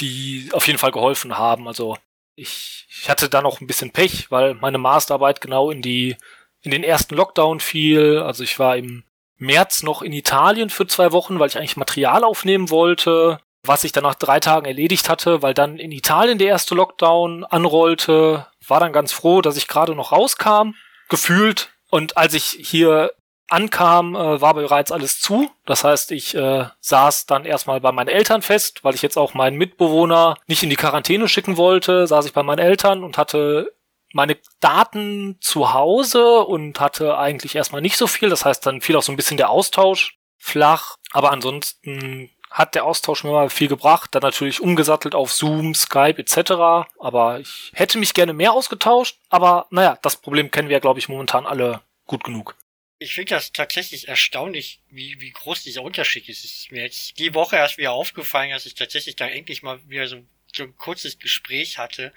die 0.00 0.48
auf 0.52 0.66
jeden 0.66 0.78
Fall 0.78 0.92
geholfen 0.92 1.38
haben. 1.38 1.68
Also 1.68 1.96
ich, 2.34 2.86
ich 2.90 3.08
hatte 3.08 3.28
da 3.28 3.42
noch 3.42 3.60
ein 3.60 3.66
bisschen 3.66 3.90
Pech, 3.90 4.30
weil 4.30 4.54
meine 4.54 4.78
Masterarbeit 4.78 5.40
genau 5.40 5.70
in 5.70 5.82
die, 5.82 6.16
in 6.62 6.70
den 6.70 6.82
ersten 6.82 7.14
Lockdown 7.14 7.60
fiel. 7.60 8.18
Also 8.18 8.42
ich 8.44 8.58
war 8.58 8.76
im 8.76 9.04
März 9.36 9.82
noch 9.82 10.02
in 10.02 10.12
Italien 10.12 10.70
für 10.70 10.86
zwei 10.86 11.12
Wochen, 11.12 11.38
weil 11.38 11.48
ich 11.48 11.58
eigentlich 11.58 11.76
Material 11.76 12.24
aufnehmen 12.24 12.70
wollte, 12.70 13.40
was 13.62 13.84
ich 13.84 13.92
dann 13.92 14.04
nach 14.04 14.16
drei 14.16 14.40
Tagen 14.40 14.66
erledigt 14.66 15.08
hatte, 15.08 15.42
weil 15.42 15.54
dann 15.54 15.78
in 15.78 15.92
Italien 15.92 16.38
der 16.38 16.48
erste 16.48 16.74
Lockdown 16.74 17.44
anrollte. 17.44 18.46
War 18.66 18.80
dann 18.80 18.92
ganz 18.92 19.12
froh, 19.12 19.40
dass 19.42 19.56
ich 19.56 19.68
gerade 19.68 19.94
noch 19.94 20.12
rauskam, 20.12 20.74
gefühlt. 21.08 21.70
Und 21.90 22.16
als 22.16 22.34
ich 22.34 22.44
hier 22.44 23.12
ankam, 23.48 24.14
äh, 24.14 24.40
war 24.40 24.54
bereits 24.54 24.92
alles 24.92 25.20
zu. 25.20 25.50
Das 25.66 25.84
heißt, 25.84 26.12
ich 26.12 26.34
äh, 26.34 26.66
saß 26.80 27.26
dann 27.26 27.44
erstmal 27.44 27.80
bei 27.80 27.92
meinen 27.92 28.08
Eltern 28.08 28.42
fest, 28.42 28.84
weil 28.84 28.94
ich 28.94 29.02
jetzt 29.02 29.16
auch 29.16 29.34
meinen 29.34 29.56
Mitbewohner 29.56 30.36
nicht 30.46 30.62
in 30.62 30.70
die 30.70 30.76
Quarantäne 30.76 31.28
schicken 31.28 31.56
wollte, 31.56 32.06
saß 32.06 32.26
ich 32.26 32.32
bei 32.32 32.42
meinen 32.42 32.58
Eltern 32.60 33.02
und 33.02 33.18
hatte 33.18 33.72
meine 34.12 34.38
Daten 34.60 35.36
zu 35.40 35.74
Hause 35.74 36.40
und 36.40 36.80
hatte 36.80 37.18
eigentlich 37.18 37.54
erstmal 37.54 37.82
nicht 37.82 37.96
so 37.96 38.06
viel. 38.06 38.30
Das 38.30 38.44
heißt, 38.44 38.64
dann 38.64 38.80
fiel 38.80 38.96
auch 38.96 39.02
so 39.02 39.12
ein 39.12 39.16
bisschen 39.16 39.36
der 39.36 39.50
Austausch 39.50 40.18
flach. 40.38 40.96
Aber 41.12 41.30
ansonsten 41.30 42.30
hat 42.50 42.74
der 42.74 42.84
Austausch 42.84 43.24
mir 43.24 43.32
mal 43.32 43.50
viel 43.50 43.68
gebracht. 43.68 44.14
Dann 44.14 44.22
natürlich 44.22 44.60
umgesattelt 44.60 45.14
auf 45.14 45.32
Zoom, 45.32 45.74
Skype 45.74 46.18
etc. 46.18 46.88
Aber 46.98 47.40
ich 47.40 47.70
hätte 47.74 47.98
mich 47.98 48.14
gerne 48.14 48.32
mehr 48.32 48.52
ausgetauscht. 48.52 49.18
Aber 49.28 49.66
naja, 49.70 49.98
das 50.02 50.16
Problem 50.16 50.50
kennen 50.50 50.68
wir 50.68 50.80
glaube 50.80 50.98
ich, 50.98 51.08
momentan 51.08 51.46
alle 51.46 51.80
gut 52.06 52.24
genug. 52.24 52.54
Ich 53.00 53.14
finde 53.14 53.34
das 53.34 53.52
tatsächlich 53.52 54.08
erstaunlich, 54.08 54.80
wie, 54.90 55.20
wie 55.20 55.30
groß 55.30 55.62
dieser 55.62 55.82
Unterschied 55.82 56.28
ist. 56.28 56.44
Es 56.44 56.52
ist 56.52 56.72
mir 56.72 56.82
jetzt 56.82 57.18
die 57.18 57.32
Woche 57.32 57.56
erst 57.56 57.78
wieder 57.78 57.92
aufgefallen, 57.92 58.50
dass 58.50 58.66
ich 58.66 58.74
tatsächlich 58.74 59.14
da 59.14 59.28
endlich 59.28 59.62
mal 59.62 59.80
wieder 59.88 60.08
so, 60.08 60.26
so 60.52 60.64
ein 60.64 60.76
kurzes 60.76 61.20
Gespräch 61.20 61.78
hatte. 61.78 62.12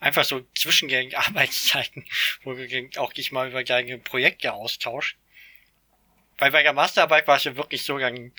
Einfach 0.00 0.24
so 0.24 0.46
zwischen 0.54 0.88
den 0.88 1.14
Arbeitszeiten, 1.14 2.06
wo 2.42 2.56
wir 2.56 2.90
auch 2.96 3.12
dich 3.12 3.32
mal 3.32 3.48
über 3.48 3.64
deine 3.64 3.98
Projekte 3.98 4.54
austauscht. 4.54 5.18
Weil 6.38 6.50
bei 6.50 6.62
der 6.62 6.72
Masterarbeit 6.72 7.26
war 7.26 7.36
es 7.36 7.44
ja 7.44 7.56
wirklich 7.56 7.82
so, 7.82 7.98
dann 7.98 8.32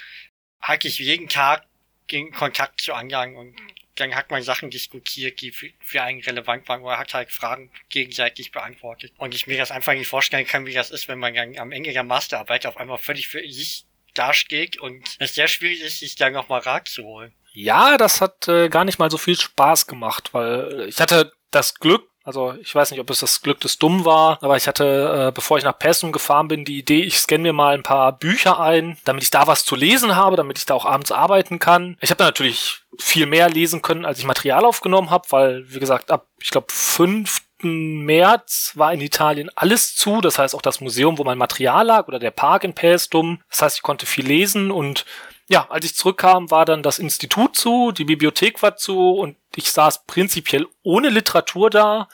hatte 0.59 0.87
ich 0.87 0.97
jeden 0.97 1.29
Tag 1.29 1.67
den 2.11 2.31
Kontakt 2.31 2.81
zu 2.81 2.93
anderen 2.93 3.35
und 3.35 3.55
dann 3.95 4.15
hat 4.15 4.31
man 4.31 4.43
Sachen 4.43 4.69
diskutiert, 4.69 5.41
die 5.41 5.51
für, 5.51 5.69
für 5.79 6.01
einen 6.01 6.21
relevant 6.21 6.67
waren, 6.67 6.81
oder 6.81 6.97
hat 6.97 7.13
halt 7.13 7.31
Fragen 7.31 7.71
gegenseitig 7.89 8.51
beantwortet. 8.51 9.13
Und 9.17 9.33
ich 9.33 9.47
mir 9.47 9.57
das 9.57 9.71
einfach 9.71 9.93
nicht 9.93 10.07
vorstellen 10.07 10.45
kann, 10.45 10.65
wie 10.65 10.73
das 10.73 10.91
ist, 10.91 11.07
wenn 11.07 11.19
man 11.19 11.33
dann 11.33 11.57
am 11.57 11.71
Ende 11.71 11.93
der 11.93 12.03
Masterarbeit 12.03 12.65
auf 12.65 12.77
einmal 12.77 12.97
völlig 12.97 13.27
für 13.27 13.39
sich 13.39 13.85
dasteht 14.13 14.77
und 14.77 15.15
es 15.19 15.35
sehr 15.35 15.47
schwierig 15.47 15.81
ist, 15.81 15.99
sich 15.99 16.15
da 16.15 16.29
nochmal 16.29 16.61
Rat 16.61 16.87
zu 16.87 17.03
holen. 17.03 17.33
Ja, 17.53 17.97
das 17.97 18.21
hat 18.21 18.47
äh, 18.47 18.69
gar 18.69 18.85
nicht 18.85 18.99
mal 18.99 19.11
so 19.11 19.17
viel 19.17 19.39
Spaß 19.39 19.87
gemacht, 19.87 20.33
weil 20.33 20.87
ich 20.89 20.99
hatte 20.99 21.31
das 21.51 21.75
Glück, 21.75 22.09
also 22.25 22.55
ich 22.59 22.73
weiß 22.73 22.89
nicht, 22.89 22.99
ob 22.99 23.09
es 23.11 23.19
das 23.19 23.41
Glück 23.43 23.59
des 23.59 23.77
Dummen 23.77 24.03
war, 24.03 24.39
aber 24.41 24.57
ich 24.57 24.67
hatte, 24.67 25.27
äh, 25.27 25.31
bevor 25.31 25.59
ich 25.59 25.63
nach 25.63 25.77
Pestum 25.77 26.11
gefahren 26.11 26.47
bin, 26.47 26.65
die 26.65 26.79
Idee, 26.79 27.03
ich 27.03 27.19
scanne 27.19 27.43
mir 27.43 27.53
mal 27.53 27.75
ein 27.75 27.83
paar 27.83 28.11
Bücher 28.13 28.59
ein, 28.59 28.97
damit 29.05 29.21
ich 29.21 29.29
da 29.29 29.45
was 29.45 29.63
zu 29.63 29.75
lesen 29.75 30.15
habe, 30.15 30.35
damit 30.35 30.57
ich 30.57 30.65
da 30.65 30.73
auch 30.73 30.85
abends 30.85 31.11
arbeiten 31.11 31.59
kann. 31.59 31.97
Ich 32.01 32.09
habe 32.09 32.23
natürlich 32.23 32.79
viel 32.97 33.27
mehr 33.27 33.47
lesen 33.49 33.83
können, 33.83 34.05
als 34.05 34.17
ich 34.17 34.25
Material 34.25 34.65
aufgenommen 34.65 35.11
habe, 35.11 35.27
weil, 35.29 35.65
wie 35.71 35.79
gesagt, 35.79 36.09
ab, 36.09 36.25
ich 36.39 36.49
glaube, 36.49 36.67
5. 36.71 37.43
März 37.61 38.73
war 38.75 38.93
in 38.93 39.01
Italien 39.01 39.49
alles 39.55 39.95
zu, 39.95 40.21
das 40.21 40.37
heißt 40.37 40.55
auch 40.55 40.61
das 40.61 40.81
Museum, 40.81 41.17
wo 41.17 41.23
mein 41.23 41.37
Material 41.37 41.85
lag, 41.85 42.07
oder 42.07 42.19
der 42.19 42.31
Park 42.31 42.63
in 42.63 42.73
Paestum. 42.73 43.41
Das 43.49 43.61
heißt, 43.61 43.77
ich 43.77 43.81
konnte 43.81 44.05
viel 44.05 44.25
lesen 44.25 44.71
und 44.71 45.05
ja, 45.47 45.69
als 45.69 45.85
ich 45.85 45.95
zurückkam, 45.95 46.49
war 46.49 46.65
dann 46.65 46.83
das 46.83 46.99
Institut 46.99 47.55
zu, 47.55 47.91
die 47.91 48.05
Bibliothek 48.05 48.61
war 48.63 48.77
zu 48.77 49.11
und 49.11 49.37
ich 49.55 49.71
saß 49.71 50.05
prinzipiell 50.05 50.67
ohne 50.81 51.09
Literatur 51.09 51.69
da. 51.69 52.09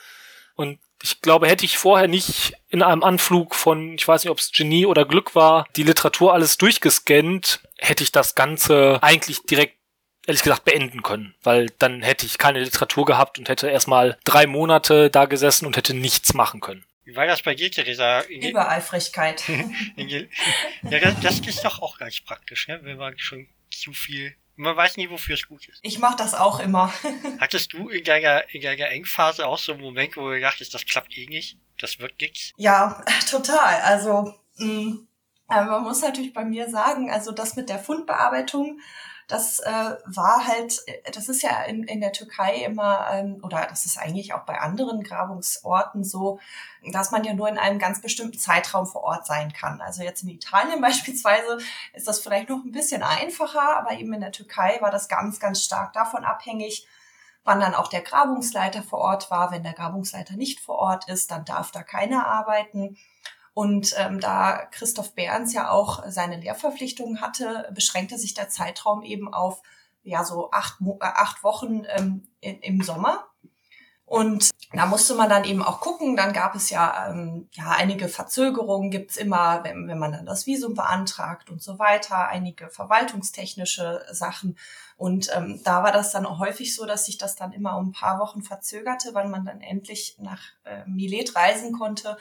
Und 0.55 0.79
ich 1.01 1.21
glaube, 1.21 1.47
hätte 1.47 1.65
ich 1.65 1.77
vorher 1.77 2.07
nicht 2.07 2.53
in 2.67 2.83
einem 2.83 3.03
Anflug 3.03 3.55
von, 3.55 3.95
ich 3.95 4.07
weiß 4.07 4.23
nicht, 4.23 4.31
ob 4.31 4.39
es 4.39 4.51
Genie 4.51 4.85
oder 4.85 5.05
Glück 5.05 5.33
war, 5.33 5.65
die 5.75 5.83
Literatur 5.83 6.33
alles 6.33 6.57
durchgescannt, 6.57 7.61
hätte 7.77 8.03
ich 8.03 8.11
das 8.11 8.35
Ganze 8.35 8.99
eigentlich 9.01 9.43
direkt 9.43 9.77
ehrlich 10.27 10.43
gesagt 10.43 10.65
beenden 10.65 11.01
können, 11.01 11.33
weil 11.41 11.67
dann 11.79 12.03
hätte 12.03 12.25
ich 12.25 12.37
keine 12.37 12.59
Literatur 12.59 13.05
gehabt 13.05 13.39
und 13.39 13.49
hätte 13.49 13.69
erstmal 13.69 14.19
drei 14.23 14.45
Monate 14.45 15.09
da 15.09 15.25
gesessen 15.25 15.65
und 15.65 15.77
hätte 15.77 15.95
nichts 15.95 16.33
machen 16.33 16.59
können. 16.59 16.85
Wie 17.11 17.17
war 17.17 17.27
das 17.27 17.41
bei 17.41 17.55
dir, 17.55 17.69
Theresa? 17.69 18.21
Übereifrigkeit. 18.21 19.43
ja, 19.97 20.21
das, 20.83 21.19
das, 21.19 21.39
ist 21.41 21.65
doch 21.65 21.81
auch 21.81 21.97
ganz 21.97 22.21
praktisch, 22.21 22.69
ne? 22.69 22.79
wenn 22.83 22.95
man 22.95 23.19
schon 23.19 23.49
zu 23.69 23.91
viel. 23.91 24.33
Man 24.55 24.77
weiß 24.77 24.95
nie, 24.95 25.09
wofür 25.09 25.35
es 25.35 25.45
gut 25.45 25.67
ist. 25.67 25.79
Ich 25.81 25.99
mache 25.99 26.15
das 26.15 26.33
auch 26.33 26.61
immer. 26.61 26.93
Hattest 27.39 27.73
du 27.73 27.89
in 27.89 28.05
deiner, 28.05 28.49
in 28.53 28.61
deiner 28.61 28.87
Engphase 28.91 29.45
auch 29.45 29.57
so 29.57 29.73
einen 29.73 29.81
Moment, 29.81 30.15
wo 30.15 30.29
du 30.29 30.39
dachtest, 30.39 30.73
das 30.73 30.85
klappt 30.85 31.17
eh 31.17 31.25
nicht, 31.25 31.57
das 31.79 31.99
wird 31.99 32.13
nichts? 32.21 32.53
Ja, 32.55 33.03
total. 33.29 33.81
Also, 33.81 34.33
mh, 34.55 34.65
mm, 34.65 35.07
man 35.49 35.83
muss 35.83 36.01
natürlich 36.01 36.31
bei 36.31 36.45
mir 36.45 36.69
sagen, 36.69 37.11
also 37.11 37.33
das 37.33 37.57
mit 37.57 37.67
der 37.67 37.79
Fundbearbeitung 37.79 38.79
das 39.31 39.59
äh, 39.59 39.95
war 40.05 40.45
halt, 40.45 40.83
das 41.13 41.29
ist 41.29 41.41
ja 41.41 41.63
in, 41.63 41.83
in 41.83 42.01
der 42.01 42.11
Türkei 42.11 42.55
immer, 42.65 43.07
ähm, 43.11 43.39
oder 43.43 43.65
das 43.69 43.85
ist 43.85 43.97
eigentlich 43.97 44.33
auch 44.33 44.41
bei 44.41 44.59
anderen 44.59 45.03
Grabungsorten 45.03 46.03
so, 46.03 46.39
dass 46.91 47.11
man 47.11 47.23
ja 47.23 47.33
nur 47.33 47.47
in 47.47 47.57
einem 47.57 47.79
ganz 47.79 48.01
bestimmten 48.01 48.37
Zeitraum 48.37 48.85
vor 48.85 49.03
Ort 49.03 49.25
sein 49.25 49.53
kann. 49.53 49.79
Also 49.79 50.03
jetzt 50.03 50.23
in 50.23 50.29
Italien 50.29 50.81
beispielsweise 50.81 51.59
ist 51.93 52.09
das 52.09 52.19
vielleicht 52.19 52.49
noch 52.49 52.63
ein 52.65 52.73
bisschen 52.73 53.03
einfacher, 53.03 53.77
aber 53.77 53.93
eben 53.93 54.11
in 54.13 54.21
der 54.21 54.33
Türkei 54.33 54.77
war 54.81 54.91
das 54.91 55.07
ganz, 55.07 55.39
ganz 55.39 55.63
stark 55.63 55.93
davon 55.93 56.25
abhängig, 56.25 56.85
wann 57.45 57.61
dann 57.61 57.73
auch 57.73 57.87
der 57.87 58.01
Grabungsleiter 58.01 58.83
vor 58.83 58.99
Ort 58.99 59.31
war. 59.31 59.51
Wenn 59.51 59.63
der 59.63 59.73
Grabungsleiter 59.73 60.35
nicht 60.35 60.59
vor 60.59 60.75
Ort 60.75 61.07
ist, 61.07 61.31
dann 61.31 61.45
darf 61.45 61.71
da 61.71 61.83
keiner 61.83 62.27
arbeiten. 62.27 62.97
Und 63.53 63.93
ähm, 63.97 64.19
da 64.19 64.65
Christoph 64.71 65.13
Behrens 65.13 65.53
ja 65.53 65.69
auch 65.69 66.03
seine 66.07 66.39
Lehrverpflichtungen 66.39 67.21
hatte, 67.21 67.69
beschränkte 67.73 68.17
sich 68.17 68.33
der 68.33 68.49
Zeitraum 68.49 69.03
eben 69.03 69.33
auf 69.33 69.61
ja 70.03 70.23
so 70.23 70.51
acht, 70.51 70.79
äh, 70.81 70.95
acht 70.99 71.43
Wochen 71.43 71.83
ähm, 71.95 72.27
in, 72.39 72.59
im 72.59 72.81
Sommer. 72.81 73.25
Und 74.11 74.49
da 74.73 74.85
musste 74.87 75.15
man 75.15 75.29
dann 75.29 75.45
eben 75.45 75.63
auch 75.63 75.79
gucken. 75.79 76.17
Dann 76.17 76.33
gab 76.33 76.53
es 76.53 76.69
ja, 76.69 77.09
ähm, 77.09 77.47
ja 77.53 77.69
einige 77.69 78.09
Verzögerungen, 78.09 78.91
gibt's 78.91 79.15
immer, 79.15 79.63
wenn, 79.63 79.87
wenn 79.87 79.99
man 79.99 80.11
dann 80.11 80.25
das 80.25 80.45
Visum 80.45 80.73
beantragt 80.73 81.49
und 81.49 81.63
so 81.63 81.79
weiter, 81.79 82.27
einige 82.27 82.67
verwaltungstechnische 82.69 84.05
Sachen. 84.11 84.57
Und 84.97 85.29
ähm, 85.33 85.61
da 85.63 85.81
war 85.83 85.93
das 85.93 86.11
dann 86.11 86.25
auch 86.25 86.39
häufig 86.39 86.75
so, 86.75 86.85
dass 86.85 87.05
sich 87.05 87.17
das 87.19 87.37
dann 87.37 87.53
immer 87.53 87.77
um 87.77 87.87
ein 87.87 87.91
paar 87.93 88.19
Wochen 88.19 88.43
verzögerte, 88.43 89.13
weil 89.13 89.29
man 89.29 89.45
dann 89.45 89.61
endlich 89.61 90.17
nach 90.19 90.41
äh, 90.65 90.83
Milet 90.85 91.33
reisen 91.37 91.71
konnte. 91.71 92.17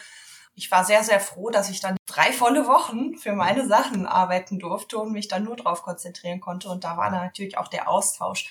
Ich 0.55 0.71
war 0.71 0.85
sehr, 0.85 1.03
sehr 1.05 1.21
froh, 1.21 1.51
dass 1.51 1.71
ich 1.71 1.81
dann 1.81 1.97
drei 2.07 2.33
volle 2.33 2.67
Wochen 2.67 3.17
für 3.17 3.33
meine 3.33 3.67
Sachen 3.67 4.07
arbeiten 4.07 4.59
durfte 4.59 4.99
und 4.99 5.13
mich 5.13 5.29
dann 5.29 5.45
nur 5.45 5.57
darauf 5.57 5.83
konzentrieren 5.83 6.41
konnte. 6.41 6.69
Und 6.69 6.85
da 6.85 6.97
war 6.97 7.11
natürlich 7.11 7.57
auch 7.57 7.69
der 7.69 7.89
Austausch 7.89 8.51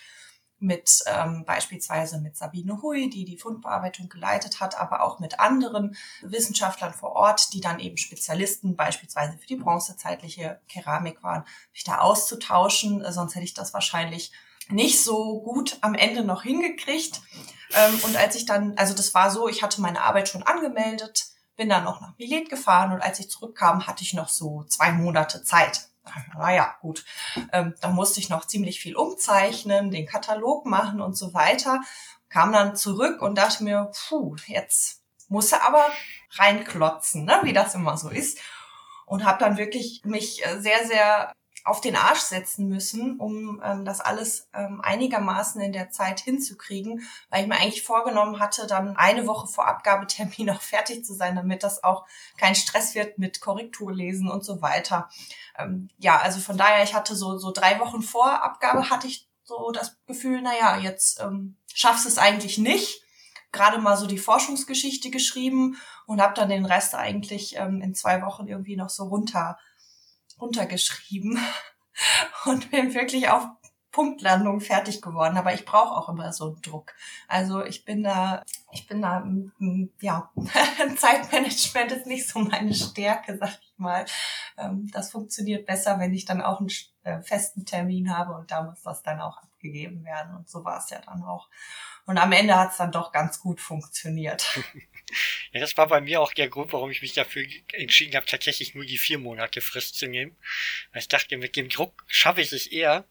mit 0.59 1.03
ähm, 1.07 1.45
beispielsweise 1.45 2.19
mit 2.19 2.35
Sabine 2.35 2.81
Hui, 2.81 3.09
die 3.09 3.23
die 3.23 3.37
Fundbearbeitung 3.37 4.09
geleitet 4.09 4.59
hat, 4.59 4.79
aber 4.79 5.03
auch 5.03 5.19
mit 5.19 5.39
anderen 5.39 5.95
Wissenschaftlern 6.21 6.93
vor 6.93 7.13
Ort, 7.13 7.53
die 7.53 7.61
dann 7.61 7.79
eben 7.79 7.97
Spezialisten 7.97 8.75
beispielsweise 8.75 9.37
für 9.37 9.47
die 9.47 9.55
bronzezeitliche 9.55 10.59
Keramik 10.67 11.23
waren, 11.23 11.45
mich 11.71 11.85
da 11.85 11.99
auszutauschen. 11.99 13.01
Äh, 13.01 13.11
sonst 13.13 13.35
hätte 13.35 13.45
ich 13.45 13.53
das 13.53 13.73
wahrscheinlich 13.73 14.31
nicht 14.69 15.01
so 15.03 15.41
gut 15.41 15.77
am 15.81 15.95
Ende 15.95 16.23
noch 16.23 16.43
hingekriegt. 16.43 17.21
Ähm, 17.73 17.99
und 18.03 18.17
als 18.17 18.35
ich 18.35 18.45
dann, 18.45 18.77
also 18.77 18.93
das 18.93 19.13
war 19.13 19.31
so, 19.31 19.47
ich 19.47 19.63
hatte 19.63 19.81
meine 19.81 20.01
Arbeit 20.03 20.27
schon 20.27 20.43
angemeldet, 20.43 21.27
bin 21.59 21.69
dann 21.69 21.83
noch 21.83 22.01
nach 22.01 22.17
Milet 22.17 22.49
gefahren 22.49 22.91
und 22.91 23.01
als 23.01 23.19
ich 23.19 23.29
zurückkam, 23.29 23.85
hatte 23.85 24.01
ich 24.01 24.15
noch 24.15 24.29
so 24.29 24.63
zwei 24.63 24.91
Monate 24.93 25.43
Zeit 25.43 25.89
naja, 26.37 26.75
gut. 26.81 27.05
Ähm, 27.51 27.75
da 27.81 27.89
musste 27.89 28.19
ich 28.19 28.29
noch 28.29 28.45
ziemlich 28.45 28.79
viel 28.79 28.95
umzeichnen, 28.95 29.91
den 29.91 30.05
Katalog 30.05 30.65
machen 30.65 31.01
und 31.01 31.15
so 31.15 31.33
weiter. 31.33 31.81
Kam 32.29 32.51
dann 32.51 32.75
zurück 32.75 33.21
und 33.21 33.37
dachte 33.37 33.63
mir, 33.63 33.91
puh, 34.07 34.35
jetzt 34.47 35.03
muss 35.27 35.51
er 35.51 35.67
aber 35.67 35.85
reinklotzen, 36.31 37.25
ne, 37.25 37.39
wie 37.43 37.53
das 37.53 37.75
immer 37.75 37.97
so 37.97 38.09
ist. 38.09 38.39
Und 39.05 39.25
habe 39.25 39.39
dann 39.39 39.57
wirklich 39.57 40.01
mich 40.05 40.45
äh, 40.45 40.59
sehr, 40.59 40.85
sehr 40.87 41.31
auf 41.65 41.81
den 41.81 41.95
Arsch 41.95 42.21
setzen 42.21 42.67
müssen, 42.67 43.19
um 43.19 43.61
ähm, 43.63 43.85
das 43.85 44.01
alles 44.01 44.49
ähm, 44.53 44.81
einigermaßen 44.81 45.61
in 45.61 45.71
der 45.71 45.89
Zeit 45.89 46.19
hinzukriegen, 46.19 47.07
weil 47.29 47.41
ich 47.41 47.47
mir 47.47 47.55
eigentlich 47.55 47.83
vorgenommen 47.83 48.39
hatte, 48.39 48.65
dann 48.67 48.95
eine 48.95 49.27
Woche 49.27 49.47
vor 49.47 49.67
Abgabetermin 49.67 50.49
auch 50.51 50.61
fertig 50.61 51.05
zu 51.05 51.13
sein, 51.13 51.35
damit 51.35 51.63
das 51.63 51.83
auch 51.83 52.05
kein 52.37 52.55
Stress 52.55 52.95
wird 52.95 53.17
mit 53.17 53.41
Korrekturlesen 53.41 54.29
und 54.29 54.43
so 54.43 54.61
weiter. 54.61 55.09
Ähm, 55.57 55.89
ja, 55.97 56.17
also 56.17 56.39
von 56.39 56.57
daher, 56.57 56.83
ich 56.83 56.93
hatte 56.93 57.15
so, 57.15 57.37
so 57.37 57.51
drei 57.51 57.79
Wochen 57.79 58.01
vor 58.01 58.43
Abgabe 58.43 58.89
hatte 58.89 59.07
ich 59.07 59.27
so 59.43 59.71
das 59.71 59.97
Gefühl, 60.05 60.41
na 60.41 60.57
ja, 60.57 60.77
jetzt 60.77 61.19
ähm, 61.19 61.57
schaffst 61.73 62.05
es 62.05 62.17
eigentlich 62.17 62.57
nicht. 62.57 63.03
Gerade 63.51 63.79
mal 63.79 63.97
so 63.97 64.05
die 64.05 64.19
Forschungsgeschichte 64.19 65.09
geschrieben 65.09 65.75
und 66.05 66.21
habe 66.21 66.35
dann 66.35 66.49
den 66.49 66.65
Rest 66.65 66.93
eigentlich 66.93 67.55
ähm, 67.57 67.81
in 67.81 67.95
zwei 67.95 68.21
Wochen 68.21 68.47
irgendwie 68.47 68.75
noch 68.75 68.89
so 68.89 69.05
runter 69.05 69.57
runtergeschrieben 70.39 71.39
und 72.45 72.71
bin 72.71 72.93
wirklich 72.93 73.29
auf 73.29 73.47
Punktlandung 73.91 74.61
fertig 74.61 75.01
geworden. 75.01 75.37
Aber 75.37 75.53
ich 75.53 75.65
brauche 75.65 75.95
auch 75.95 76.09
immer 76.09 76.31
so 76.31 76.47
einen 76.47 76.61
Druck. 76.61 76.93
Also 77.27 77.63
ich 77.63 77.85
bin 77.85 78.03
da, 78.03 78.43
ich 78.71 78.87
bin 78.87 79.01
da, 79.01 79.25
ja, 79.99 80.31
Zeitmanagement 80.97 81.91
ist 81.91 82.05
nicht 82.05 82.27
so 82.27 82.39
meine 82.39 82.73
Stärke, 82.73 83.37
sag 83.37 83.59
ich 83.61 83.73
mal. 83.77 84.05
Ähm, 84.57 84.87
das 84.93 85.11
funktioniert 85.11 85.65
besser, 85.65 85.99
wenn 85.99 86.13
ich 86.13 86.25
dann 86.25 86.41
auch 86.41 86.59
einen 86.59 86.69
äh, 87.03 87.21
festen 87.21 87.65
Termin 87.65 88.15
habe 88.15 88.33
und 88.33 88.51
da 88.51 88.63
muss 88.63 88.81
das 88.83 89.01
dann 89.01 89.19
auch 89.19 89.37
abgegeben 89.37 90.05
werden. 90.05 90.35
Und 90.35 90.49
so 90.49 90.63
war 90.63 90.77
es 90.77 90.89
ja 90.89 90.99
dann 90.99 91.23
auch. 91.23 91.49
Und 92.05 92.17
am 92.17 92.31
Ende 92.31 92.55
hat 92.55 92.71
es 92.71 92.77
dann 92.77 92.91
doch 92.91 93.11
ganz 93.11 93.39
gut 93.39 93.59
funktioniert. 93.59 94.59
Ja, 95.51 95.59
das 95.59 95.77
war 95.77 95.87
bei 95.87 96.01
mir 96.01 96.21
auch 96.21 96.33
der 96.33 96.49
Grund, 96.49 96.73
warum 96.73 96.91
ich 96.91 97.01
mich 97.01 97.13
dafür 97.13 97.45
entschieden 97.73 98.15
habe, 98.15 98.25
tatsächlich 98.25 98.75
nur 98.75 98.85
die 98.85 98.97
vier 98.97 99.19
Monate 99.19 99.61
Frist 99.61 99.95
zu 99.97 100.07
nehmen. 100.07 100.35
Weil 100.91 101.01
ich 101.01 101.07
dachte, 101.07 101.37
mit 101.37 101.55
dem 101.55 101.69
Druck 101.69 102.03
schaffe 102.07 102.41
ich 102.41 102.51
es 102.51 102.67
eher. 102.67 103.05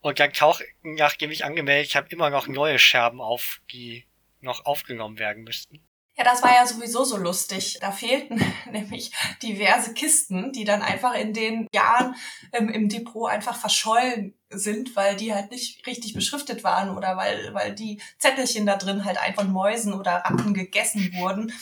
Und 0.00 0.18
dann 0.18 0.32
tauch, 0.32 0.60
nachdem 0.82 1.30
ich 1.30 1.44
angemeldet 1.44 1.94
habe, 1.94 2.08
immer 2.10 2.30
noch 2.30 2.48
neue 2.48 2.78
Scherben 2.78 3.20
auf, 3.20 3.60
die 3.70 4.04
noch 4.40 4.66
aufgenommen 4.66 5.18
werden 5.18 5.44
müssten. 5.44 5.80
Ja, 6.14 6.24
das 6.24 6.42
war 6.42 6.54
ja 6.54 6.66
sowieso 6.66 7.04
so 7.04 7.16
lustig. 7.16 7.78
Da 7.80 7.90
fehlten 7.90 8.42
nämlich 8.70 9.12
diverse 9.42 9.94
Kisten, 9.94 10.52
die 10.52 10.64
dann 10.64 10.82
einfach 10.82 11.14
in 11.14 11.32
den 11.32 11.68
Jahren 11.72 12.14
ähm, 12.52 12.68
im 12.68 12.88
Depot 12.88 13.30
einfach 13.30 13.58
verschollen 13.58 14.34
sind, 14.52 14.94
weil 14.96 15.16
die 15.16 15.34
halt 15.34 15.50
nicht 15.50 15.86
richtig 15.86 16.14
beschriftet 16.14 16.64
waren 16.64 16.96
oder 16.96 17.16
weil, 17.16 17.52
weil 17.54 17.74
die 17.74 18.00
Zettelchen 18.18 18.66
da 18.66 18.76
drin 18.76 19.04
halt 19.04 19.20
einfach 19.20 19.44
Mäusen 19.44 19.94
oder 19.94 20.12
Ratten 20.12 20.54
gegessen 20.54 21.12
wurden. 21.14 21.52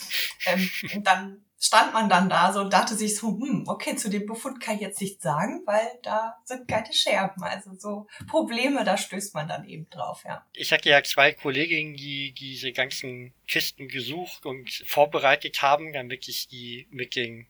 Ähm, 0.45 0.69
und 0.95 1.07
dann 1.07 1.41
stand 1.61 1.93
man 1.93 2.09
dann 2.09 2.27
da 2.27 2.51
so 2.51 2.59
und 2.61 2.73
dachte 2.73 2.95
sich 2.95 3.15
so, 3.15 3.39
hm, 3.39 3.65
okay, 3.67 3.95
zu 3.95 4.09
dem 4.09 4.25
Befund 4.25 4.59
kann 4.59 4.75
ich 4.75 4.81
jetzt 4.81 4.99
nichts 4.99 5.21
sagen, 5.21 5.61
weil 5.65 5.87
da 6.01 6.35
sind 6.43 6.67
keine 6.67 6.91
Scherben. 6.91 7.43
Also 7.43 7.75
so 7.77 8.07
Probleme, 8.27 8.83
da 8.83 8.97
stößt 8.97 9.35
man 9.35 9.47
dann 9.47 9.67
eben 9.69 9.87
drauf, 9.89 10.23
ja. 10.25 10.43
Ich 10.53 10.73
hatte 10.73 10.89
ja 10.89 11.03
zwei 11.03 11.33
Kolleginnen, 11.33 11.93
die 11.93 12.33
diese 12.33 12.71
ganzen 12.71 13.33
Kisten 13.47 13.87
gesucht 13.87 14.45
und 14.45 14.71
vorbereitet 14.85 15.61
haben, 15.61 15.93
damit 15.93 16.27
ich 16.27 16.47
die 16.47 16.87
mit 16.89 17.15
den 17.15 17.45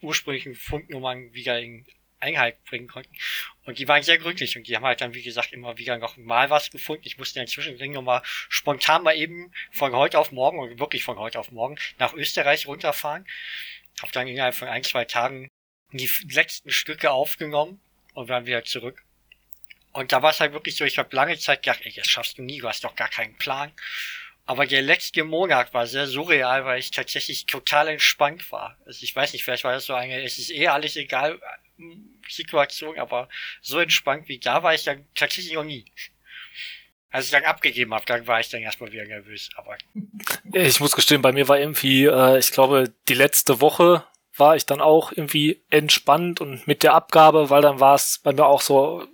ursprünglichen 0.00 0.54
Fundnummern 0.54 1.32
wieder 1.32 1.60
in 1.60 1.84
Einheit 2.20 2.62
bringen 2.64 2.88
konnten. 2.88 3.14
Und 3.64 3.78
die 3.78 3.88
waren 3.88 4.02
sehr 4.02 4.18
glücklich 4.18 4.56
und 4.56 4.66
die 4.66 4.76
haben 4.76 4.84
halt 4.84 5.00
dann, 5.00 5.14
wie 5.14 5.22
gesagt, 5.22 5.52
immer 5.52 5.78
wieder 5.78 5.98
noch 5.98 6.16
mal 6.16 6.50
was 6.50 6.70
gefunden. 6.70 7.02
Ich 7.06 7.18
musste 7.18 7.40
inzwischen 7.40 7.76
nochmal 7.92 8.22
spontan 8.24 9.02
mal 9.02 9.16
eben 9.16 9.52
von 9.70 9.92
heute 9.94 10.18
auf 10.18 10.32
morgen, 10.32 10.58
und 10.58 10.78
wirklich 10.78 11.04
von 11.04 11.18
heute 11.18 11.38
auf 11.38 11.50
morgen, 11.50 11.78
nach 11.98 12.14
Österreich 12.14 12.66
runterfahren. 12.66 13.26
Hab 14.00 14.12
dann 14.12 14.28
innerhalb 14.28 14.54
von 14.54 14.68
ein, 14.68 14.84
zwei 14.84 15.04
Tagen 15.04 15.48
die 15.92 16.10
letzten 16.30 16.70
Stücke 16.70 17.10
aufgenommen 17.10 17.80
und 18.14 18.28
dann 18.30 18.46
wieder 18.46 18.64
zurück. 18.64 19.02
Und 19.92 20.12
da 20.12 20.22
war 20.22 20.30
es 20.30 20.40
halt 20.40 20.52
wirklich 20.52 20.76
so, 20.76 20.84
ich 20.84 20.98
habe 20.98 21.14
lange 21.16 21.38
Zeit 21.38 21.62
gedacht, 21.62 21.80
ey, 21.82 21.92
das 21.92 22.06
schaffst 22.06 22.38
du 22.38 22.42
nie, 22.42 22.58
du 22.58 22.68
hast 22.68 22.84
doch 22.84 22.94
gar 22.94 23.08
keinen 23.08 23.36
Plan. 23.36 23.72
Aber 24.44 24.66
der 24.66 24.80
letzte 24.80 25.24
Monat 25.24 25.74
war 25.74 25.86
sehr 25.86 26.06
surreal, 26.06 26.64
weil 26.64 26.78
ich 26.78 26.90
tatsächlich 26.90 27.46
total 27.46 27.88
entspannt 27.88 28.50
war. 28.50 28.78
Also 28.86 29.02
ich 29.02 29.14
weiß 29.14 29.32
nicht, 29.32 29.44
vielleicht 29.44 29.64
war 29.64 29.72
das 29.72 29.84
so 29.84 29.94
eine, 29.94 30.22
es 30.22 30.38
ist 30.38 30.50
eh 30.50 30.68
alles 30.68 30.96
egal 30.96 31.38
Situation, 32.28 32.98
aber 32.98 33.28
so 33.60 33.78
entspannt 33.78 34.28
wie 34.28 34.38
da 34.38 34.62
war 34.62 34.74
ich 34.74 34.84
dann 34.84 35.06
tatsächlich 35.14 35.54
noch 35.54 35.64
nie. 35.64 35.84
Als 37.10 37.26
ich 37.26 37.30
dann 37.30 37.44
abgegeben 37.44 37.94
habe, 37.94 38.04
dann 38.04 38.26
war 38.26 38.40
ich 38.40 38.50
dann 38.50 38.60
erstmal 38.60 38.92
wieder 38.92 39.06
nervös. 39.06 39.48
Aber 39.56 39.78
ich 40.52 40.80
muss 40.80 40.94
gestehen, 40.94 41.22
bei 41.22 41.32
mir 41.32 41.48
war 41.48 41.58
irgendwie, 41.58 42.04
äh, 42.04 42.38
ich 42.38 42.52
glaube, 42.52 42.92
die 43.08 43.14
letzte 43.14 43.62
Woche 43.62 44.04
war 44.36 44.56
ich 44.56 44.66
dann 44.66 44.80
auch 44.80 45.10
irgendwie 45.12 45.62
entspannt 45.70 46.40
und 46.40 46.66
mit 46.66 46.82
der 46.82 46.94
Abgabe, 46.94 47.50
weil 47.50 47.62
dann 47.62 47.80
war 47.80 47.94
es 47.94 48.20
bei 48.22 48.32
mir 48.32 48.46
auch 48.46 48.60
so, 48.60 49.06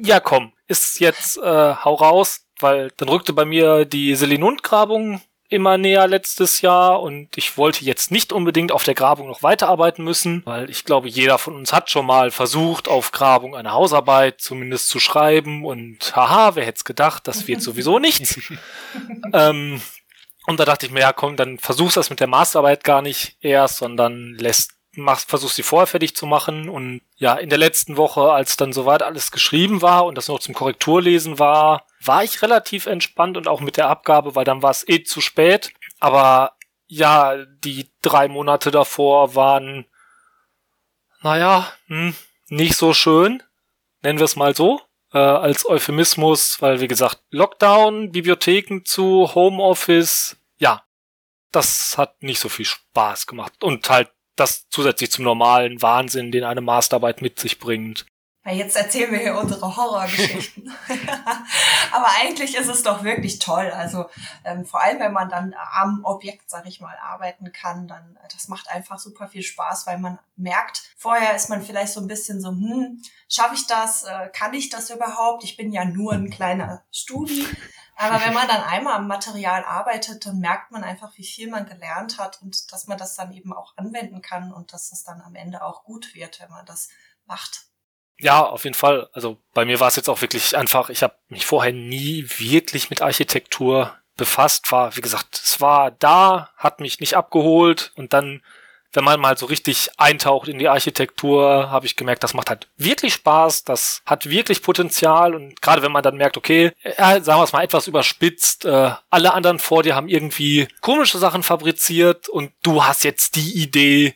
ja 0.00 0.20
komm, 0.20 0.52
ist 0.68 1.00
jetzt 1.00 1.36
äh, 1.38 1.42
hau 1.74 1.94
raus, 1.94 2.46
weil 2.60 2.90
dann 2.96 3.08
rückte 3.08 3.32
bei 3.32 3.44
mir 3.44 3.84
die 3.84 4.14
Selinund-Grabung 4.14 5.20
immer 5.54 5.78
näher 5.78 6.06
letztes 6.06 6.60
Jahr 6.60 7.00
und 7.00 7.28
ich 7.36 7.56
wollte 7.56 7.84
jetzt 7.84 8.10
nicht 8.10 8.32
unbedingt 8.32 8.72
auf 8.72 8.84
der 8.84 8.94
Grabung 8.94 9.28
noch 9.28 9.42
weiterarbeiten 9.42 10.04
müssen, 10.04 10.42
weil 10.44 10.68
ich 10.68 10.84
glaube, 10.84 11.08
jeder 11.08 11.38
von 11.38 11.54
uns 11.54 11.72
hat 11.72 11.90
schon 11.90 12.06
mal 12.06 12.30
versucht, 12.30 12.88
auf 12.88 13.12
Grabung 13.12 13.54
eine 13.54 13.72
Hausarbeit 13.72 14.40
zumindest 14.40 14.88
zu 14.88 14.98
schreiben 14.98 15.64
und 15.64 16.14
haha, 16.16 16.56
wer 16.56 16.66
hätte 16.66 16.78
es 16.78 16.84
gedacht, 16.84 17.26
das 17.28 17.46
wird 17.46 17.62
sowieso 17.62 17.98
nichts. 17.98 18.38
ähm, 19.32 19.80
und 20.46 20.60
da 20.60 20.64
dachte 20.64 20.86
ich 20.86 20.92
mir, 20.92 21.00
ja 21.00 21.12
komm, 21.12 21.36
dann 21.36 21.58
versuchst 21.58 21.96
das 21.96 22.10
mit 22.10 22.20
der 22.20 22.26
Masterarbeit 22.26 22.84
gar 22.84 23.00
nicht 23.00 23.36
erst, 23.40 23.78
sondern 23.78 24.34
lässt 24.34 24.72
machst, 24.96 25.28
versuchst 25.28 25.56
sie 25.56 25.62
vorher 25.62 25.86
fertig 25.86 26.16
zu 26.16 26.26
machen. 26.26 26.68
Und 26.68 27.02
ja, 27.16 27.34
in 27.34 27.48
der 27.48 27.58
letzten 27.58 27.96
Woche, 27.96 28.32
als 28.32 28.56
dann 28.56 28.72
soweit 28.72 29.02
alles 29.02 29.30
geschrieben 29.30 29.82
war 29.82 30.06
und 30.06 30.16
das 30.16 30.28
noch 30.28 30.38
zum 30.38 30.54
Korrekturlesen 30.54 31.38
war, 31.38 31.86
war 32.00 32.24
ich 32.24 32.42
relativ 32.42 32.86
entspannt 32.86 33.36
und 33.36 33.48
auch 33.48 33.60
mit 33.60 33.76
der 33.76 33.88
Abgabe, 33.88 34.34
weil 34.34 34.44
dann 34.44 34.62
war 34.62 34.70
es 34.70 34.86
eh 34.88 35.02
zu 35.02 35.20
spät. 35.20 35.72
Aber 36.00 36.56
ja, 36.86 37.44
die 37.44 37.90
drei 38.02 38.28
Monate 38.28 38.70
davor 38.70 39.34
waren, 39.34 39.86
naja, 41.22 41.72
hm, 41.86 42.14
nicht 42.48 42.76
so 42.76 42.92
schön, 42.92 43.42
nennen 44.02 44.18
wir 44.18 44.26
es 44.26 44.36
mal 44.36 44.54
so, 44.54 44.80
äh, 45.12 45.18
als 45.18 45.66
Euphemismus, 45.66 46.60
weil 46.60 46.80
wie 46.80 46.88
gesagt, 46.88 47.20
Lockdown, 47.30 48.12
Bibliotheken 48.12 48.82
zu, 48.84 49.34
Homeoffice, 49.34 50.36
ja, 50.58 50.84
das 51.52 51.96
hat 51.96 52.22
nicht 52.22 52.40
so 52.40 52.48
viel 52.48 52.64
Spaß 52.64 53.26
gemacht. 53.26 53.62
Und 53.62 53.88
halt 53.88 54.10
das 54.36 54.66
zusätzlich 54.70 55.10
zum 55.10 55.24
normalen 55.24 55.80
Wahnsinn, 55.82 56.32
den 56.32 56.44
eine 56.44 56.60
Masterarbeit 56.60 57.22
mit 57.22 57.38
sich 57.38 57.58
bringt. 57.58 58.06
Jetzt 58.46 58.76
erzählen 58.76 59.10
wir 59.10 59.20
hier 59.20 59.38
unsere 59.38 59.74
Horrorgeschichten. 59.74 60.70
Aber 61.92 62.06
eigentlich 62.20 62.54
ist 62.56 62.68
es 62.68 62.82
doch 62.82 63.02
wirklich 63.02 63.38
toll. 63.38 63.70
Also 63.70 64.04
ähm, 64.44 64.66
vor 64.66 64.82
allem, 64.82 65.00
wenn 65.00 65.14
man 65.14 65.30
dann 65.30 65.54
am 65.72 66.00
Objekt, 66.04 66.50
sag 66.50 66.66
ich 66.66 66.78
mal, 66.78 66.94
arbeiten 67.02 67.52
kann, 67.52 67.88
dann 67.88 68.18
äh, 68.22 68.28
das 68.34 68.48
macht 68.48 68.68
einfach 68.68 68.98
super 68.98 69.28
viel 69.28 69.42
Spaß, 69.42 69.86
weil 69.86 69.98
man 69.98 70.18
merkt, 70.36 70.82
vorher 70.98 71.34
ist 71.34 71.48
man 71.48 71.62
vielleicht 71.62 71.94
so 71.94 72.00
ein 72.00 72.06
bisschen 72.06 72.38
so, 72.42 72.50
hm, 72.50 73.00
schaffe 73.30 73.54
ich 73.54 73.66
das? 73.66 74.04
Äh, 74.04 74.28
kann 74.34 74.52
ich 74.52 74.68
das 74.68 74.90
überhaupt? 74.90 75.42
Ich 75.42 75.56
bin 75.56 75.72
ja 75.72 75.86
nur 75.86 76.12
ein 76.12 76.28
kleiner 76.28 76.84
Studi. 76.92 77.46
Aber 77.96 78.20
wenn 78.24 78.34
man 78.34 78.48
dann 78.48 78.62
einmal 78.62 78.94
am 78.94 79.06
Material 79.06 79.64
arbeitet, 79.64 80.26
dann 80.26 80.38
merkt 80.38 80.70
man 80.70 80.84
einfach, 80.84 81.16
wie 81.16 81.24
viel 81.24 81.48
man 81.48 81.66
gelernt 81.66 82.18
hat 82.18 82.40
und 82.42 82.72
dass 82.72 82.86
man 82.86 82.98
das 82.98 83.14
dann 83.14 83.32
eben 83.32 83.52
auch 83.52 83.76
anwenden 83.76 84.22
kann 84.22 84.52
und 84.52 84.72
dass 84.72 84.90
das 84.90 85.04
dann 85.04 85.20
am 85.20 85.34
Ende 85.34 85.62
auch 85.62 85.84
gut 85.84 86.14
wird, 86.14 86.40
wenn 86.40 86.50
man 86.50 86.66
das 86.66 86.88
macht. 87.26 87.66
Ja, 88.18 88.44
auf 88.44 88.64
jeden 88.64 88.74
Fall. 88.74 89.08
Also 89.12 89.38
bei 89.54 89.64
mir 89.64 89.80
war 89.80 89.88
es 89.88 89.96
jetzt 89.96 90.08
auch 90.08 90.20
wirklich 90.20 90.56
einfach, 90.56 90.88
ich 90.88 91.02
habe 91.02 91.16
mich 91.28 91.46
vorher 91.46 91.72
nie 91.72 92.26
wirklich 92.38 92.90
mit 92.90 93.02
Architektur 93.02 93.96
befasst. 94.16 94.70
War, 94.70 94.96
wie 94.96 95.00
gesagt, 95.00 95.40
es 95.42 95.60
war 95.60 95.90
da, 95.90 96.50
hat 96.56 96.80
mich 96.80 97.00
nicht 97.00 97.16
abgeholt 97.16 97.92
und 97.96 98.12
dann 98.12 98.42
wenn 98.94 99.04
man 99.04 99.20
mal 99.20 99.36
so 99.36 99.46
richtig 99.46 99.90
eintaucht 99.96 100.48
in 100.48 100.58
die 100.58 100.68
Architektur, 100.68 101.70
habe 101.70 101.86
ich 101.86 101.96
gemerkt, 101.96 102.22
das 102.22 102.34
macht 102.34 102.50
halt 102.50 102.68
wirklich 102.76 103.14
Spaß, 103.14 103.64
das 103.64 104.02
hat 104.06 104.28
wirklich 104.28 104.62
Potenzial 104.62 105.34
und 105.34 105.60
gerade 105.60 105.82
wenn 105.82 105.92
man 105.92 106.02
dann 106.02 106.16
merkt, 106.16 106.36
okay, 106.36 106.72
äh, 106.82 107.20
sagen 107.20 107.40
wir 107.40 107.44
es 107.44 107.52
mal 107.52 107.64
etwas 107.64 107.88
überspitzt, 107.88 108.64
äh, 108.64 108.90
alle 109.10 109.34
anderen 109.34 109.58
vor 109.58 109.82
dir 109.82 109.96
haben 109.96 110.08
irgendwie 110.08 110.68
komische 110.80 111.18
Sachen 111.18 111.42
fabriziert 111.42 112.28
und 112.28 112.52
du 112.62 112.84
hast 112.84 113.04
jetzt 113.04 113.36
die 113.36 113.60
Idee, 113.60 114.14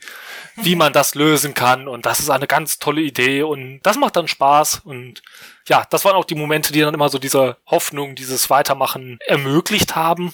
wie 0.57 0.77
man 0.77 0.93
das 0.93 1.15
lösen 1.15 1.55
kann 1.55 1.89
und 1.89 2.07
das 2.07 2.21
ist 2.21 2.31
eine 2.31 2.47
ganz 2.47 2.79
tolle 2.79 3.01
Idee 3.01 3.43
und 3.43 3.81
das 3.83 3.97
macht 3.97 4.17
dann 4.17 4.29
Spaß 4.29 4.83
und 4.85 5.23
ja, 5.69 5.87
das 5.91 6.05
waren 6.05 6.17
auch 6.17 6.25
die 6.25 6.35
Momente, 6.35 6.73
die 6.73 6.81
dann 6.81 6.95
immer 6.95 7.09
so 7.09 7.19
diese 7.19 7.57
Hoffnung, 7.67 8.15
dieses 8.15 8.49
Weitermachen 8.49 9.19
ermöglicht 9.27 9.97
haben. 9.97 10.33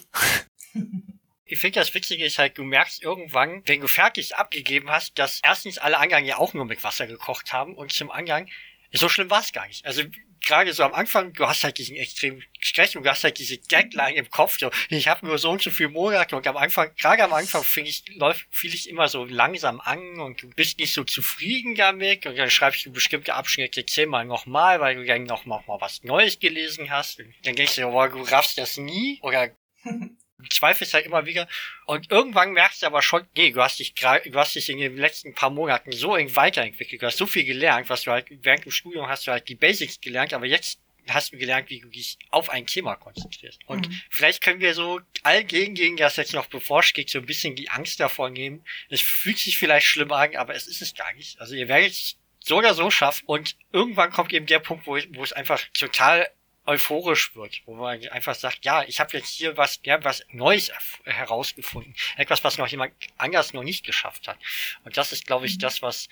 Ich 1.47 1.59
finde 1.59 1.81
das 1.81 1.95
Witzige 1.95 2.25
ist 2.25 2.39
halt, 2.39 2.57
du 2.57 2.65
merkst 2.65 3.03
irgendwann, 3.03 3.63
wenn 3.67 3.81
du 3.81 3.87
fertig 3.87 4.37
abgegeben 4.37 4.91
hast, 4.91 5.19
dass 5.19 5.41
erstens 5.43 5.79
alle 5.79 5.99
Angang 5.99 6.25
ja 6.25 6.39
auch 6.39 6.55
nur 6.55 6.65
mit 6.65 6.83
Wasser 6.83 7.07
gekocht 7.07 7.53
haben 7.53 7.75
und 7.75 7.93
zum 7.93 8.11
Angang, 8.11 8.49
so 8.93 9.09
schlimm 9.09 9.29
war 9.29 9.41
es 9.41 9.53
gar 9.53 9.67
nicht. 9.67 9.85
Also 9.85 10.05
gerade 10.45 10.73
so 10.73 10.85
am 10.85 10.95
Anfang, 10.95 11.33
du 11.33 11.47
hast 11.47 11.65
halt 11.65 11.79
diesen 11.79 11.97
extremen 11.97 12.43
Stress 12.61 12.95
und 12.95 13.05
du 13.05 13.11
hast 13.11 13.25
halt 13.25 13.39
diese 13.39 13.59
Deadline 13.59 14.15
im 14.15 14.31
Kopf, 14.31 14.59
so, 14.59 14.71
ich 14.89 15.09
habe 15.09 15.27
nur 15.27 15.39
so 15.39 15.51
und 15.51 15.63
so 15.63 15.71
viele 15.71 15.89
Monate 15.89 16.37
und 16.37 16.47
am 16.47 16.57
Anfang, 16.57 16.91
gerade 16.97 17.25
am 17.25 17.33
Anfang 17.33 17.65
finde 17.65 17.91
ich, 17.91 18.05
läuft 18.17 18.47
vieles 18.51 18.87
immer 18.87 19.09
so 19.09 19.25
langsam 19.25 19.81
an 19.81 20.21
und 20.21 20.43
du 20.43 20.49
bist 20.51 20.79
nicht 20.79 20.93
so 20.93 21.05
zufrieden 21.05 21.75
damit 21.75 22.27
und 22.27 22.37
dann 22.37 22.51
schreibst 22.51 22.87
du 22.87 22.93
bestimmte 22.93 23.35
Abschnitte 23.35 23.85
zehnmal 23.85 24.25
nochmal, 24.25 24.81
weil 24.81 24.97
du 24.97 25.05
dann 25.05 25.25
noch, 25.25 25.45
noch 25.45 25.67
mal 25.67 25.81
was 25.81 26.03
Neues 26.05 26.39
gelesen 26.39 26.91
hast. 26.91 27.21
Und 27.21 27.35
dann 27.43 27.57
denkst 27.57 27.77
du, 27.77 27.83
boah, 27.83 28.09
du 28.09 28.23
raffst 28.23 28.59
das 28.59 28.77
nie 28.77 29.19
oder 29.23 29.51
zweifelst 30.53 30.95
halt 30.95 31.07
immer 31.07 31.27
wieder. 31.27 31.49
Und 31.87 32.11
irgendwann 32.11 32.53
merkst 32.53 32.83
du 32.83 32.87
aber 32.87 33.03
schon, 33.03 33.27
nee, 33.37 33.51
du 33.51 33.63
hast 33.63 33.79
dich 33.79 33.95
gerade, 33.95 34.29
du 34.29 34.39
hast 34.39 34.55
dich 34.55 34.69
in 34.69 34.79
den 34.79 34.97
letzten 34.97 35.35
paar 35.35 35.51
Monaten 35.51 35.93
so 35.93 36.13
weiterentwickelt, 36.13 37.03
du 37.03 37.07
hast 37.07 37.19
so 37.19 37.27
viel 37.27 37.45
gelernt, 37.45 37.89
was 37.89 38.03
du 38.03 38.11
halt 38.11 38.27
während 38.31 38.65
dem 38.65 38.73
Studium 38.73 39.09
hast 39.09 39.27
du 39.27 39.33
halt 39.33 39.49
die 39.49 39.55
Basics 39.55 40.01
gelernt, 40.01 40.33
aber 40.33 40.47
jetzt 40.47 40.81
hast 41.09 41.33
du 41.33 41.39
gelernt, 41.39 41.71
wie 41.71 41.81
du 41.81 41.89
dich 41.89 42.19
auf 42.31 42.51
ein 42.51 42.67
Thema 42.67 42.97
konzentrierst. 42.97 43.61
Und 43.67 43.89
mhm. 43.89 44.01
vielleicht 44.11 44.43
können 44.43 44.61
wir 44.61 44.75
so 44.75 45.01
all 45.23 45.45
gegen, 45.45 45.75
gegen 45.75 45.97
das 45.97 46.17
jetzt 46.17 46.33
noch 46.33 46.47
bevorsteht, 46.47 47.11
so 47.11 47.19
ein 47.19 47.27
bisschen 47.27 47.57
die 47.57 47.71
Angst 47.71 48.01
davor 48.01 48.31
nehmen. 48.31 48.65
Es 48.89 49.01
fühlt 49.01 49.39
sich 49.39 49.59
vielleicht 49.59 49.87
schlimm 49.87 50.13
an, 50.13 50.37
aber 50.37 50.55
es 50.55 50.67
ist 50.67 50.83
es 50.83 50.95
gar 50.95 51.13
nicht. 51.15 51.41
Also 51.41 51.55
ihr 51.55 51.69
werdet 51.69 51.93
es 51.93 52.17
so 52.41 52.59
oder 52.59 52.75
so 52.75 52.91
schaffen 52.91 53.25
und 53.27 53.57
irgendwann 53.73 54.13
kommt 54.13 54.33
eben 54.33 54.47
der 54.47 54.59
Punkt, 54.59 54.87
wo, 54.87 54.99
wo 55.11 55.25
es 55.25 55.33
einfach 55.33 55.63
total 55.73 56.29
euphorisch 56.66 57.35
wird, 57.37 57.62
wo 57.66 57.74
man 57.74 58.07
einfach 58.09 58.35
sagt, 58.35 58.64
ja, 58.64 58.83
ich 58.85 59.00
habe 59.00 59.16
jetzt 59.16 59.29
hier 59.29 59.57
was, 59.57 59.81
ja, 59.85 60.03
was 60.03 60.24
Neues 60.31 60.70
herausgefunden, 61.05 61.94
etwas, 62.16 62.42
was 62.42 62.59
noch 62.59 62.68
jemand 62.68 62.94
anders 63.18 63.53
noch 63.53 63.62
nicht 63.62 63.85
geschafft 63.85 64.29
hat. 64.29 64.38
Und 64.85 64.96
das 64.96 65.12
ist, 65.12 65.27
glaube 65.27 65.46
ich, 65.46 65.57
mhm. 65.57 65.61
das, 65.61 65.83
was 65.83 66.09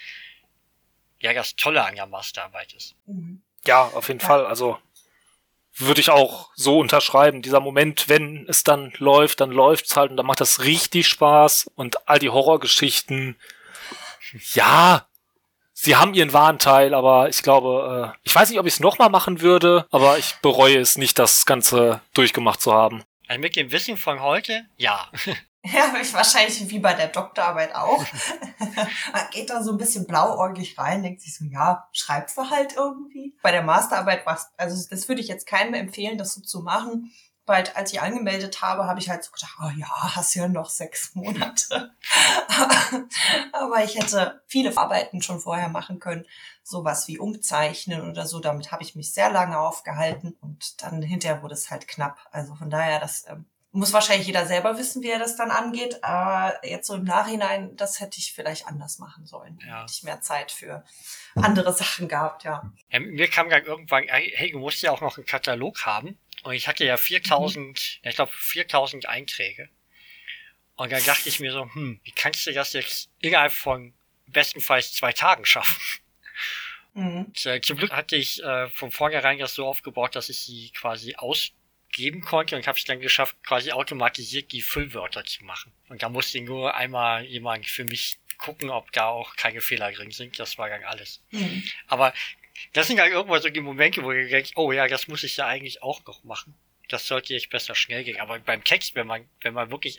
ja 1.21 1.33
das 1.33 1.57
Tolle 1.57 1.85
an 1.85 1.95
der 1.95 2.07
Masterarbeit 2.07 2.75
ist. 2.75 2.95
Mhm. 3.07 3.43
Ja, 3.65 3.85
auf 3.85 4.09
jeden 4.09 4.21
ja. 4.21 4.27
Fall. 4.27 4.47
Also 4.47 4.79
würde 5.75 6.01
ich 6.01 6.11
auch 6.11 6.51
so 6.55 6.79
unterschreiben. 6.79 7.41
Dieser 7.41 7.61
Moment, 7.61 8.09
wenn 8.09 8.47
es 8.49 8.63
dann 8.63 8.93
läuft, 8.99 9.41
dann 9.41 9.51
läuft's 9.51 9.97
halt 9.97 10.11
und 10.11 10.17
dann 10.19 10.27
macht 10.27 10.41
das 10.41 10.61
richtig 10.61 11.09
Spaß 11.09 11.71
und 11.77 12.09
all 12.09 12.19
die 12.19 12.29
Horrorgeschichten. 12.29 13.37
Ja, 14.53 15.07
sie 15.83 15.97
haben 15.97 16.15
ihren 16.15 16.33
wahren 16.33 16.59
Teil, 16.59 16.95
aber 16.95 17.29
ich 17.29 17.43
glaube, 17.43 18.15
äh, 18.15 18.19
ich 18.23 18.35
weiß 18.35 18.49
nicht, 18.49 18.61
ob 18.61 18.67
ich 18.67 18.75
es 18.75 18.81
nochmal 18.81 19.11
machen 19.11 19.41
würde, 19.41 19.87
aber 19.91 20.17
ich 20.17 20.37
bereue 20.37 20.79
es 20.79 20.97
nicht, 20.97 21.19
das 21.19 21.45
Ganze 21.45 22.01
durchgemacht 22.15 22.61
zu 22.61 22.73
haben. 22.73 23.03
Also 23.27 23.41
mit 23.41 23.57
dem 23.57 23.73
Wissen 23.73 23.97
von 23.97 24.21
heute, 24.21 24.65
ja. 24.77 25.09
Ja, 25.65 25.95
wahrscheinlich 25.95 26.69
wie 26.71 26.81
bei 26.81 26.93
der 26.93 27.07
Doktorarbeit 27.07 27.73
auch. 27.77 28.05
Man 28.59 29.31
geht 29.31 29.49
da 29.49 29.63
so 29.63 29.71
ein 29.71 29.79
bisschen 29.79 30.09
blauäugig 30.09 30.77
rein, 30.77 31.05
denkt 31.05 31.21
sich 31.21 31.37
so, 31.37 31.45
ja, 31.45 31.89
schreibst 31.93 32.37
du 32.37 32.51
halt 32.51 32.75
irgendwie. 32.75 33.37
Bei 33.45 33.53
der 33.53 33.63
Masterarbeit 33.63 34.27
war 34.27 34.41
also 34.57 34.89
das 34.91 35.09
würde 35.09 35.21
ich 35.21 35.29
jetzt 35.29 35.47
keinem 35.47 35.75
empfehlen, 35.75 36.19
das 36.19 36.35
so 36.35 36.41
zu 36.41 36.63
machen 36.63 37.13
bald, 37.45 37.77
als 37.77 37.93
ich 37.93 38.01
angemeldet 38.01 38.63
habe, 38.63 38.87
habe 38.87 39.01
ich 39.01 39.09
halt 39.09 39.25
so 39.25 39.33
gedacht, 39.33 39.57
oh 39.61 39.71
ja, 39.77 39.89
hast 40.15 40.35
ja 40.35 40.49
noch 40.49 40.71
sechs 40.71 41.15
Monate. 41.15 41.93
Aber 43.53 43.85
ich 43.85 43.97
hätte 43.97 44.43
viele 44.47 44.77
Arbeiten 44.77 45.23
schon 45.23 45.41
vorher 45.41 45.69
machen 45.69 45.99
können, 45.99 46.27
sowas 46.63 47.09
wie 47.09 47.19
umzeichnen 47.19 48.09
oder 48.09 48.27
so. 48.27 48.41
Damit 48.41 48.71
habe 48.71 48.83
ich 48.83 48.95
mich 48.95 49.13
sehr 49.13 49.31
lange 49.31 49.59
aufgehalten 49.59 50.37
und 50.41 50.83
dann 50.83 51.03
hinterher 51.03 51.43
wurde 51.43 51.55
es 51.55 51.71
halt 51.71 51.89
knapp. 51.89 52.19
Also 52.31 52.55
von 52.55 52.71
daher, 52.71 53.01
das 53.01 53.27
ähm, 53.29 53.47
muss 53.73 53.93
wahrscheinlich 53.93 54.27
jeder 54.27 54.47
selber 54.47 54.79
wissen, 54.79 55.03
wie 55.03 55.11
er 55.11 55.19
das 55.19 55.37
dann 55.37 55.51
angeht. 55.51 56.05
Aber 56.05 56.65
jetzt 56.65 56.87
so 56.87 56.95
im 56.95 57.05
Nachhinein, 57.05 57.75
das 57.77 58.01
hätte 58.01 58.19
ich 58.19 58.35
vielleicht 58.35 58.67
anders 58.67 58.99
machen 58.99 59.27
sollen. 59.27 59.59
Ja. 59.67 59.83
Hätte 59.83 59.93
ich 59.93 60.03
mehr 60.03 60.21
Zeit 60.21 60.53
für 60.53 60.85
andere 61.35 61.73
Sachen 61.73 62.07
gehabt, 62.07 62.45
ja. 62.45 62.71
ja 62.91 63.01
mir 63.01 63.29
kam 63.29 63.49
dann 63.49 63.65
irgendwann, 63.65 64.05
hey, 64.07 64.53
du 64.53 64.59
musst 64.59 64.83
ja 64.83 64.93
auch 64.93 65.01
noch 65.01 65.17
einen 65.17 65.27
Katalog 65.27 65.87
haben. 65.87 66.19
Und 66.43 66.55
ich 66.55 66.69
hatte 66.69 66.85
ja 66.85 66.97
4000, 66.97 68.01
mhm. 68.03 68.09
ich 68.09 68.15
glaube 68.17 68.33
4000 68.35 69.09
Einträge. 69.09 69.69
Und 70.75 70.91
dann 70.91 71.05
dachte 71.05 71.29
ich 71.29 71.39
mir 71.39 71.53
so, 71.53 71.73
hm, 71.73 72.01
wie 72.03 72.13
kannst 72.13 72.47
du 72.47 72.53
das 72.53 72.73
jetzt 72.73 73.11
innerhalb 73.21 73.53
von 73.53 73.93
bestenfalls 74.27 74.93
zwei 74.93 75.13
Tagen 75.13 75.45
schaffen? 75.45 75.81
Mhm. 76.95 77.25
Und, 77.27 77.47
äh, 77.47 77.61
zum 77.61 77.79
Glück 77.79 77.93
hatte 77.93 78.17
ich 78.17 78.43
äh, 78.43 78.69
von 78.69 78.91
vornherein 78.91 79.39
das 79.39 79.55
so 79.55 79.67
aufgebaut, 79.67 80.17
dass 80.17 80.29
ich 80.29 80.41
sie 80.41 80.71
quasi 80.71 81.15
ausgeben 81.17 82.21
konnte 82.23 82.57
und 82.57 82.67
habe 82.67 82.79
es 82.79 82.85
dann 82.85 83.01
geschafft, 83.01 83.37
quasi 83.45 83.73
automatisiert 83.73 84.53
die 84.53 84.63
Füllwörter 84.63 85.25
zu 85.25 85.45
machen. 85.45 85.73
Und 85.89 86.03
da 86.03 86.09
musste 86.09 86.41
nur 86.41 86.75
einmal 86.75 87.25
jemand 87.25 87.67
für 87.67 87.85
mich 87.85 88.19
gucken, 88.39 88.71
ob 88.71 88.93
da 88.93 89.07
auch 89.07 89.37
keine 89.37 89.61
Fehler 89.61 89.93
drin 89.93 90.11
sind. 90.11 90.39
Das 90.39 90.59
war 90.59 90.69
dann 90.69 90.85
alles. 90.85 91.23
Mhm. 91.31 91.63
Aber 91.87 92.13
das 92.73 92.87
sind 92.87 93.01
halt 93.01 93.13
irgendwo 93.13 93.37
so 93.39 93.49
die 93.49 93.61
Momente, 93.61 94.03
wo 94.03 94.13
du 94.13 94.29
denkst, 94.29 94.53
oh 94.57 94.73
ja, 94.73 94.89
das 94.89 95.09
muss 95.09 95.25
ich 95.25 95.37
ja 95.37 95.47
eigentlich 95.47 95.83
auch 95.83 96.05
noch 96.07 96.25
machen. 96.25 96.55
Das 96.89 97.07
sollte 97.07 97.33
jetzt 97.35 97.51
besser 97.51 97.75
schnell 97.75 98.05
gehen. 98.05 98.21
Aber 98.21 98.39
beim 98.39 98.65
Text, 98.65 98.95
wenn 98.95 99.07
man, 99.07 99.29
wenn 99.41 99.55
man 99.55 99.71
wirklich 99.71 99.99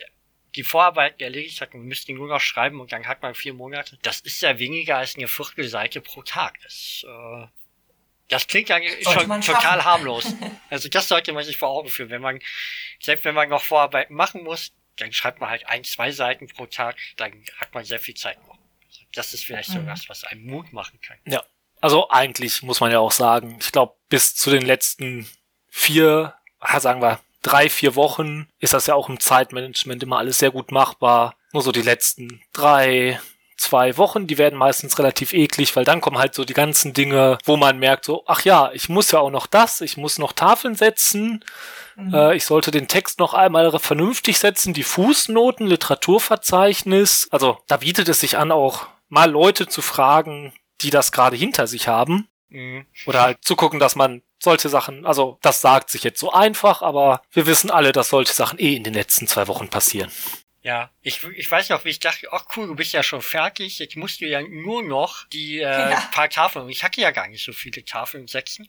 die 0.54 0.62
Vorarbeit 0.62 1.20
erledigt 1.20 1.60
hat, 1.60 1.74
man 1.74 1.84
müsste 1.84 2.12
ihn 2.12 2.18
nur 2.18 2.28
noch 2.28 2.40
schreiben 2.40 2.80
und 2.80 2.92
dann 2.92 3.06
hat 3.06 3.22
man 3.22 3.34
vier 3.34 3.54
Monate. 3.54 3.98
Das 4.02 4.20
ist 4.20 4.40
ja 4.40 4.58
weniger 4.58 4.98
als 4.98 5.16
eine 5.16 5.26
Viertelseite 5.26 6.00
pro 6.00 6.22
Tag. 6.22 6.60
Das, 6.62 7.04
äh, 7.06 7.46
das 8.28 8.46
klingt 8.46 8.68
ja 8.68 8.78
schon 9.02 9.40
total 9.40 9.84
harmlos. 9.84 10.32
Also 10.70 10.88
das 10.88 11.06
sollte 11.06 11.32
man 11.32 11.44
sich 11.44 11.56
vor 11.56 11.68
Augen 11.68 11.88
führen. 11.88 12.10
Wenn 12.10 12.22
man, 12.22 12.40
selbst 12.98 13.24
wenn 13.24 13.34
man 13.34 13.48
noch 13.48 13.62
Vorarbeiten 13.62 14.14
machen 14.14 14.42
muss, 14.42 14.72
dann 14.96 15.12
schreibt 15.12 15.40
man 15.40 15.50
halt 15.50 15.68
ein, 15.68 15.84
zwei 15.84 16.10
Seiten 16.10 16.48
pro 16.48 16.66
Tag, 16.66 16.96
dann 17.16 17.32
hat 17.58 17.72
man 17.74 17.84
sehr 17.84 18.00
viel 18.00 18.14
Zeit 18.14 18.44
noch. 18.46 18.58
Das 19.12 19.34
ist 19.34 19.44
vielleicht 19.44 19.68
mhm. 19.70 19.74
so 19.74 19.86
was, 19.86 20.08
was 20.08 20.24
einem 20.24 20.46
Mut 20.46 20.72
machen 20.72 21.00
kann. 21.00 21.18
Ja. 21.26 21.44
Also 21.84 22.08
eigentlich 22.08 22.62
muss 22.62 22.80
man 22.80 22.90
ja 22.90 22.98
auch 22.98 23.12
sagen, 23.12 23.58
ich 23.60 23.70
glaube, 23.70 23.92
bis 24.08 24.34
zu 24.34 24.48
den 24.48 24.62
letzten 24.62 25.28
vier, 25.68 26.32
sagen 26.78 27.02
wir, 27.02 27.20
drei, 27.42 27.68
vier 27.68 27.94
Wochen 27.94 28.48
ist 28.58 28.72
das 28.72 28.86
ja 28.86 28.94
auch 28.94 29.10
im 29.10 29.20
Zeitmanagement 29.20 30.02
immer 30.02 30.16
alles 30.16 30.38
sehr 30.38 30.50
gut 30.50 30.72
machbar. 30.72 31.36
Nur 31.52 31.60
so 31.60 31.72
die 31.72 31.82
letzten 31.82 32.40
drei, 32.54 33.20
zwei 33.58 33.98
Wochen, 33.98 34.26
die 34.26 34.38
werden 34.38 34.58
meistens 34.58 34.98
relativ 34.98 35.34
eklig, 35.34 35.76
weil 35.76 35.84
dann 35.84 36.00
kommen 36.00 36.16
halt 36.16 36.34
so 36.34 36.46
die 36.46 36.54
ganzen 36.54 36.94
Dinge, 36.94 37.36
wo 37.44 37.58
man 37.58 37.78
merkt 37.78 38.06
so, 38.06 38.24
ach 38.26 38.46
ja, 38.46 38.70
ich 38.72 38.88
muss 38.88 39.10
ja 39.10 39.20
auch 39.20 39.30
noch 39.30 39.46
das, 39.46 39.82
ich 39.82 39.98
muss 39.98 40.18
noch 40.18 40.32
Tafeln 40.32 40.76
setzen, 40.76 41.44
mhm. 41.96 42.14
äh, 42.14 42.34
ich 42.34 42.46
sollte 42.46 42.70
den 42.70 42.88
Text 42.88 43.18
noch 43.18 43.34
einmal 43.34 43.78
vernünftig 43.78 44.38
setzen, 44.38 44.72
die 44.72 44.84
Fußnoten, 44.84 45.66
Literaturverzeichnis, 45.66 47.28
also 47.30 47.58
da 47.66 47.76
bietet 47.76 48.08
es 48.08 48.20
sich 48.20 48.38
an, 48.38 48.52
auch 48.52 48.86
mal 49.10 49.30
Leute 49.30 49.66
zu 49.66 49.82
fragen, 49.82 50.54
die 50.80 50.90
das 50.90 51.12
gerade 51.12 51.36
hinter 51.36 51.66
sich 51.66 51.88
haben. 51.88 52.28
Mhm. 52.48 52.86
Oder 53.06 53.22
halt 53.22 53.38
zu 53.44 53.56
gucken, 53.56 53.80
dass 53.80 53.96
man 53.96 54.22
solche 54.38 54.68
Sachen, 54.68 55.06
also 55.06 55.38
das 55.42 55.60
sagt 55.60 55.90
sich 55.90 56.04
jetzt 56.04 56.20
so 56.20 56.32
einfach, 56.32 56.82
aber 56.82 57.22
wir 57.32 57.46
wissen 57.46 57.70
alle, 57.70 57.92
dass 57.92 58.10
solche 58.10 58.32
Sachen 58.32 58.58
eh 58.58 58.76
in 58.76 58.84
den 58.84 58.94
letzten 58.94 59.26
zwei 59.26 59.48
Wochen 59.48 59.68
passieren. 59.68 60.10
Ja, 60.64 60.90
ich, 61.02 61.22
ich 61.36 61.50
weiß 61.50 61.68
noch, 61.68 61.84
wie 61.84 61.90
ich 61.90 62.00
dachte, 62.00 62.26
ach 62.32 62.46
cool, 62.56 62.66
du 62.66 62.74
bist 62.74 62.94
ja 62.94 63.02
schon 63.02 63.20
fertig, 63.20 63.80
jetzt 63.80 63.96
musst 63.96 64.22
du 64.22 64.26
ja 64.26 64.40
nur 64.40 64.82
noch 64.82 65.28
die 65.28 65.58
äh, 65.58 65.90
ja. 65.90 66.00
paar 66.10 66.30
Tafeln, 66.30 66.70
ich 66.70 66.82
hatte 66.82 67.02
ja 67.02 67.10
gar 67.10 67.28
nicht 67.28 67.44
so 67.44 67.52
viele 67.52 67.84
Tafeln 67.84 68.28
setzen. 68.28 68.66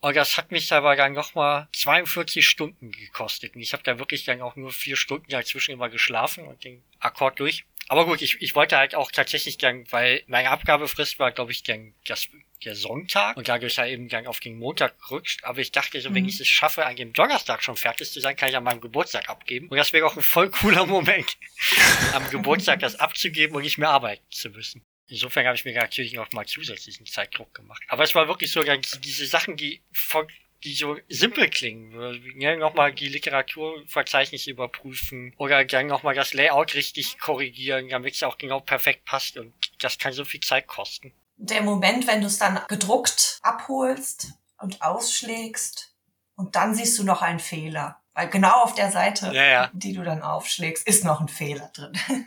Und 0.00 0.16
das 0.16 0.36
hat 0.36 0.50
mich 0.50 0.72
aber 0.72 0.96
dann 0.96 1.12
nochmal 1.12 1.68
42 1.72 2.46
Stunden 2.46 2.90
gekostet. 2.90 3.54
Und 3.54 3.60
ich 3.60 3.72
habe 3.72 3.84
da 3.84 4.00
wirklich 4.00 4.24
dann 4.24 4.42
auch 4.42 4.56
nur 4.56 4.72
vier 4.72 4.96
Stunden 4.96 5.28
dazwischen 5.28 5.70
immer 5.70 5.88
geschlafen 5.88 6.48
und 6.48 6.64
den 6.64 6.82
Akkord 6.98 7.38
durch. 7.38 7.64
Aber 7.88 8.04
gut, 8.06 8.20
ich, 8.22 8.40
ich 8.40 8.54
wollte 8.54 8.76
halt 8.76 8.94
auch 8.94 9.12
tatsächlich 9.12 9.58
gern, 9.58 9.84
weil 9.90 10.22
meine 10.26 10.50
Abgabefrist 10.50 11.18
war, 11.18 11.30
glaube 11.30 11.52
ich, 11.52 11.62
gern 11.62 11.94
das, 12.04 12.28
der 12.64 12.74
Sonntag 12.74 13.36
und 13.36 13.48
dadurch 13.48 13.78
halt 13.78 13.92
eben 13.92 14.08
dann 14.08 14.26
auf 14.26 14.40
den 14.40 14.58
Montag 14.58 14.98
gerutscht. 15.00 15.44
Aber 15.44 15.60
ich 15.60 15.70
dachte 15.70 16.00
so, 16.00 16.10
mhm. 16.10 16.14
wenn 16.16 16.28
ich 16.28 16.40
es 16.40 16.48
schaffe, 16.48 16.84
an 16.84 16.96
dem 16.96 17.12
Donnerstag 17.12 17.62
schon 17.62 17.76
fertig 17.76 18.10
zu 18.10 18.20
sein, 18.20 18.34
kann 18.34 18.48
ich 18.48 18.56
an 18.56 18.64
meinem 18.64 18.80
Geburtstag 18.80 19.28
abgeben. 19.28 19.68
Und 19.68 19.76
das 19.76 19.92
wäre 19.92 20.06
auch 20.06 20.16
ein 20.16 20.22
voll 20.22 20.50
cooler 20.50 20.86
Moment, 20.86 21.36
am 22.12 22.28
Geburtstag 22.30 22.80
das 22.80 22.96
abzugeben 22.96 23.54
und 23.54 23.62
nicht 23.62 23.78
mehr 23.78 23.90
arbeiten 23.90 24.24
zu 24.30 24.50
müssen. 24.50 24.82
Insofern 25.08 25.46
habe 25.46 25.56
ich 25.56 25.64
mir 25.64 25.74
natürlich 25.74 26.14
noch 26.14 26.32
mal 26.32 26.46
zusätzlichen 26.46 27.06
Zeitdruck 27.06 27.54
gemacht. 27.54 27.82
Aber 27.86 28.02
es 28.02 28.16
war 28.16 28.26
wirklich 28.26 28.50
so, 28.50 28.64
diese 28.64 29.26
Sachen, 29.26 29.56
die 29.56 29.80
von 29.92 30.26
die 30.66 30.74
so 30.74 30.98
simpel 31.08 31.48
klingen. 31.48 31.92
Ja, 32.40 32.56
nochmal 32.56 32.92
die 32.92 33.08
Literaturverzeichnisse 33.08 34.50
überprüfen 34.50 35.32
oder 35.38 35.64
dann 35.64 35.86
nochmal 35.86 36.14
das 36.14 36.34
Layout 36.34 36.74
richtig 36.74 37.18
korrigieren, 37.20 37.88
damit 37.88 38.14
es 38.14 38.22
auch 38.24 38.36
genau 38.36 38.58
perfekt 38.58 39.04
passt 39.04 39.36
und 39.36 39.54
das 39.78 39.98
kann 39.98 40.12
so 40.12 40.24
viel 40.24 40.40
Zeit 40.40 40.66
kosten. 40.66 41.12
Der 41.36 41.62
Moment, 41.62 42.06
wenn 42.08 42.20
du 42.20 42.26
es 42.26 42.38
dann 42.38 42.60
gedruckt 42.66 43.38
abholst 43.42 44.32
und 44.58 44.82
ausschlägst 44.82 45.94
und 46.34 46.56
dann 46.56 46.74
siehst 46.74 46.98
du 46.98 47.04
noch 47.04 47.22
einen 47.22 47.40
Fehler. 47.40 48.00
Weil 48.14 48.28
genau 48.28 48.62
auf 48.62 48.74
der 48.74 48.90
Seite, 48.90 49.26
ja, 49.32 49.44
ja. 49.44 49.70
die 49.72 49.92
du 49.92 50.02
dann 50.02 50.22
aufschlägst, 50.22 50.86
ist 50.86 51.04
noch 51.04 51.20
ein 51.20 51.28
Fehler 51.28 51.70
drin. 51.74 51.92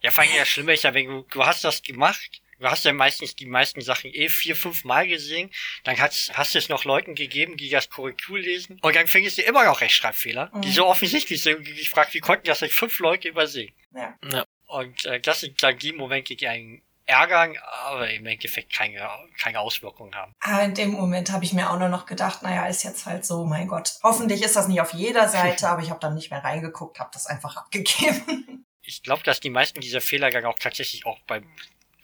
ja, 0.00 0.10
vor 0.10 0.22
allem 0.22 0.34
ja 0.36 0.44
schlimmer 0.44 0.74
ist 0.74 0.84
ja, 0.84 0.94
wenn 0.94 1.06
du, 1.06 1.22
du 1.22 1.44
hast 1.44 1.64
das 1.64 1.82
gemacht 1.82 2.42
du 2.58 2.70
hast 2.70 2.84
ja 2.84 2.92
meistens 2.92 3.36
die 3.36 3.46
meisten 3.46 3.80
Sachen 3.80 4.12
eh 4.12 4.28
vier, 4.28 4.56
fünf 4.56 4.84
Mal 4.84 5.06
gesehen, 5.08 5.50
dann 5.84 5.98
hast, 5.98 6.36
hast 6.36 6.54
du 6.54 6.58
es 6.58 6.68
noch 6.68 6.84
Leuten 6.84 7.14
gegeben, 7.14 7.56
die 7.56 7.68
das 7.68 7.90
Korrektur 7.90 8.38
lesen 8.38 8.78
und 8.82 8.96
dann 8.96 9.06
findest 9.06 9.38
du 9.38 9.42
immer 9.42 9.64
noch 9.64 9.80
Rechtschreibfehler, 9.80 10.50
mhm. 10.52 10.62
die 10.62 10.72
so 10.72 10.86
offensichtlich 10.86 11.42
sind. 11.42 11.68
Ich 11.68 11.90
frage, 11.90 12.14
wie 12.14 12.20
konnten 12.20 12.46
das 12.46 12.60
nicht 12.60 12.74
fünf 12.74 12.98
Leute 12.98 13.28
übersehen? 13.28 13.72
Ja. 13.94 14.14
ja. 14.30 14.44
Und 14.66 15.04
äh, 15.04 15.20
das 15.20 15.40
sind 15.40 15.62
dann 15.62 15.78
die 15.78 15.92
Momente, 15.92 16.36
die 16.36 16.48
einen 16.48 16.82
ärgern, 17.06 17.56
aber 17.84 18.10
im 18.10 18.26
Endeffekt 18.26 18.72
keine, 18.72 19.08
keine 19.38 19.60
Auswirkungen 19.60 20.14
haben. 20.14 20.32
Ah, 20.40 20.62
in 20.62 20.74
dem 20.74 20.92
Moment 20.92 21.30
habe 21.32 21.44
ich 21.44 21.52
mir 21.52 21.70
auch 21.70 21.78
nur 21.78 21.88
noch 21.88 22.06
gedacht, 22.06 22.42
naja, 22.42 22.66
ist 22.66 22.82
jetzt 22.82 23.06
halt 23.06 23.24
so, 23.26 23.44
mein 23.44 23.68
Gott. 23.68 23.94
Hoffentlich 24.02 24.42
ist 24.42 24.56
das 24.56 24.68
nicht 24.68 24.80
auf 24.80 24.94
jeder 24.94 25.28
Seite, 25.28 25.68
aber 25.68 25.82
ich 25.82 25.90
habe 25.90 26.00
dann 26.00 26.14
nicht 26.14 26.30
mehr 26.30 26.42
reingeguckt, 26.42 26.98
habe 26.98 27.10
das 27.12 27.26
einfach 27.26 27.56
abgegeben. 27.56 28.64
Ich 28.86 29.02
glaube, 29.02 29.22
dass 29.22 29.40
die 29.40 29.48
meisten 29.48 29.80
dieser 29.80 30.02
Fehler 30.02 30.28
dann 30.28 30.44
auch 30.44 30.58
tatsächlich 30.58 31.06
auch 31.06 31.18
beim 31.20 31.50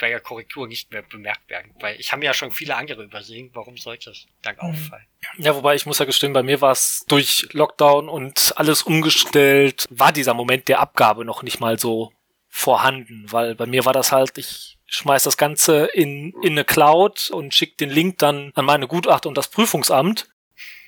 bei 0.00 0.08
der 0.08 0.20
Korrektur 0.20 0.66
nicht 0.66 0.90
mehr 0.90 1.02
bemerkt 1.02 1.48
werden. 1.48 1.72
Weil 1.78 2.00
ich 2.00 2.12
habe 2.12 2.24
ja 2.24 2.34
schon 2.34 2.50
viele 2.50 2.74
andere 2.74 3.04
übersehen. 3.04 3.50
Warum 3.54 3.76
sollte 3.76 4.10
es 4.10 4.26
dann 4.42 4.56
mhm. 4.56 4.60
auffallen? 4.60 5.06
Ja, 5.38 5.54
wobei 5.54 5.74
ich 5.74 5.86
muss 5.86 5.98
ja 5.98 6.06
gestehen, 6.06 6.32
bei 6.32 6.42
mir 6.42 6.60
war 6.60 6.72
es 6.72 7.04
durch 7.06 7.48
Lockdown 7.52 8.08
und 8.08 8.54
alles 8.56 8.82
umgestellt, 8.82 9.86
war 9.90 10.12
dieser 10.12 10.34
Moment 10.34 10.68
der 10.68 10.80
Abgabe 10.80 11.24
noch 11.24 11.42
nicht 11.42 11.60
mal 11.60 11.78
so 11.78 12.12
vorhanden, 12.48 13.26
weil 13.30 13.54
bei 13.54 13.66
mir 13.66 13.84
war 13.84 13.92
das 13.92 14.10
halt, 14.10 14.36
ich 14.36 14.78
schmeiß 14.86 15.22
das 15.22 15.36
Ganze 15.36 15.86
in, 15.86 16.34
in 16.42 16.52
eine 16.52 16.64
Cloud 16.64 17.30
und 17.30 17.54
schick 17.54 17.78
den 17.78 17.90
Link 17.90 18.18
dann 18.18 18.50
an 18.56 18.64
meine 18.64 18.88
Gutachter 18.88 19.28
und 19.28 19.38
das 19.38 19.48
Prüfungsamt. 19.48 20.28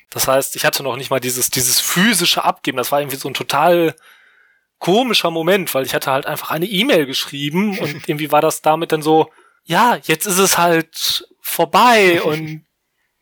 Das 0.09 0.27
heißt, 0.27 0.55
ich 0.57 0.65
hatte 0.65 0.83
noch 0.83 0.97
nicht 0.97 1.09
mal 1.09 1.21
dieses, 1.21 1.49
dieses 1.49 1.79
physische 1.79 2.43
Abgeben. 2.43 2.77
Das 2.77 2.91
war 2.91 2.99
irgendwie 2.99 3.17
so 3.17 3.29
ein 3.29 3.33
total 3.33 3.95
komischer 4.83 5.31
Moment, 5.31 5.73
weil 5.73 5.85
ich 5.85 5.95
hatte 5.95 6.11
halt 6.11 6.25
einfach 6.25 6.51
eine 6.51 6.65
E-Mail 6.65 7.05
geschrieben 7.05 7.79
und 7.79 8.09
irgendwie 8.09 8.33
war 8.33 8.41
das 8.41 8.61
damit 8.61 8.91
dann 8.91 9.01
so, 9.01 9.31
ja, 9.63 9.97
jetzt 10.03 10.25
ist 10.25 10.39
es 10.39 10.57
halt 10.57 11.25
vorbei 11.39 12.21
und 12.23 12.65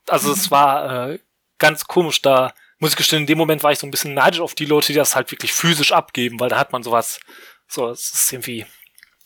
also 0.08 0.32
es 0.32 0.50
war 0.50 1.10
äh, 1.12 1.19
ganz 1.60 1.86
komisch 1.86 2.21
da. 2.21 2.54
Muss 2.80 2.91
ich 2.91 2.97
gestehen, 2.97 3.19
in 3.19 3.28
dem 3.28 3.38
Moment 3.38 3.62
war 3.62 3.71
ich 3.71 3.78
so 3.78 3.86
ein 3.86 3.91
bisschen 3.91 4.15
neidisch 4.15 4.39
auf 4.39 4.56
die 4.56 4.65
Leute, 4.65 4.88
die 4.88 4.97
das 4.97 5.15
halt 5.15 5.30
wirklich 5.30 5.54
physisch 5.54 5.91
abgeben, 5.91 6.39
weil 6.39 6.50
da 6.50 6.58
hat 6.58 6.71
man 6.71 6.82
sowas, 6.82 7.19
so, 7.67 7.89
es 7.89 8.12
ist 8.12 8.34
irgendwie 8.34 8.65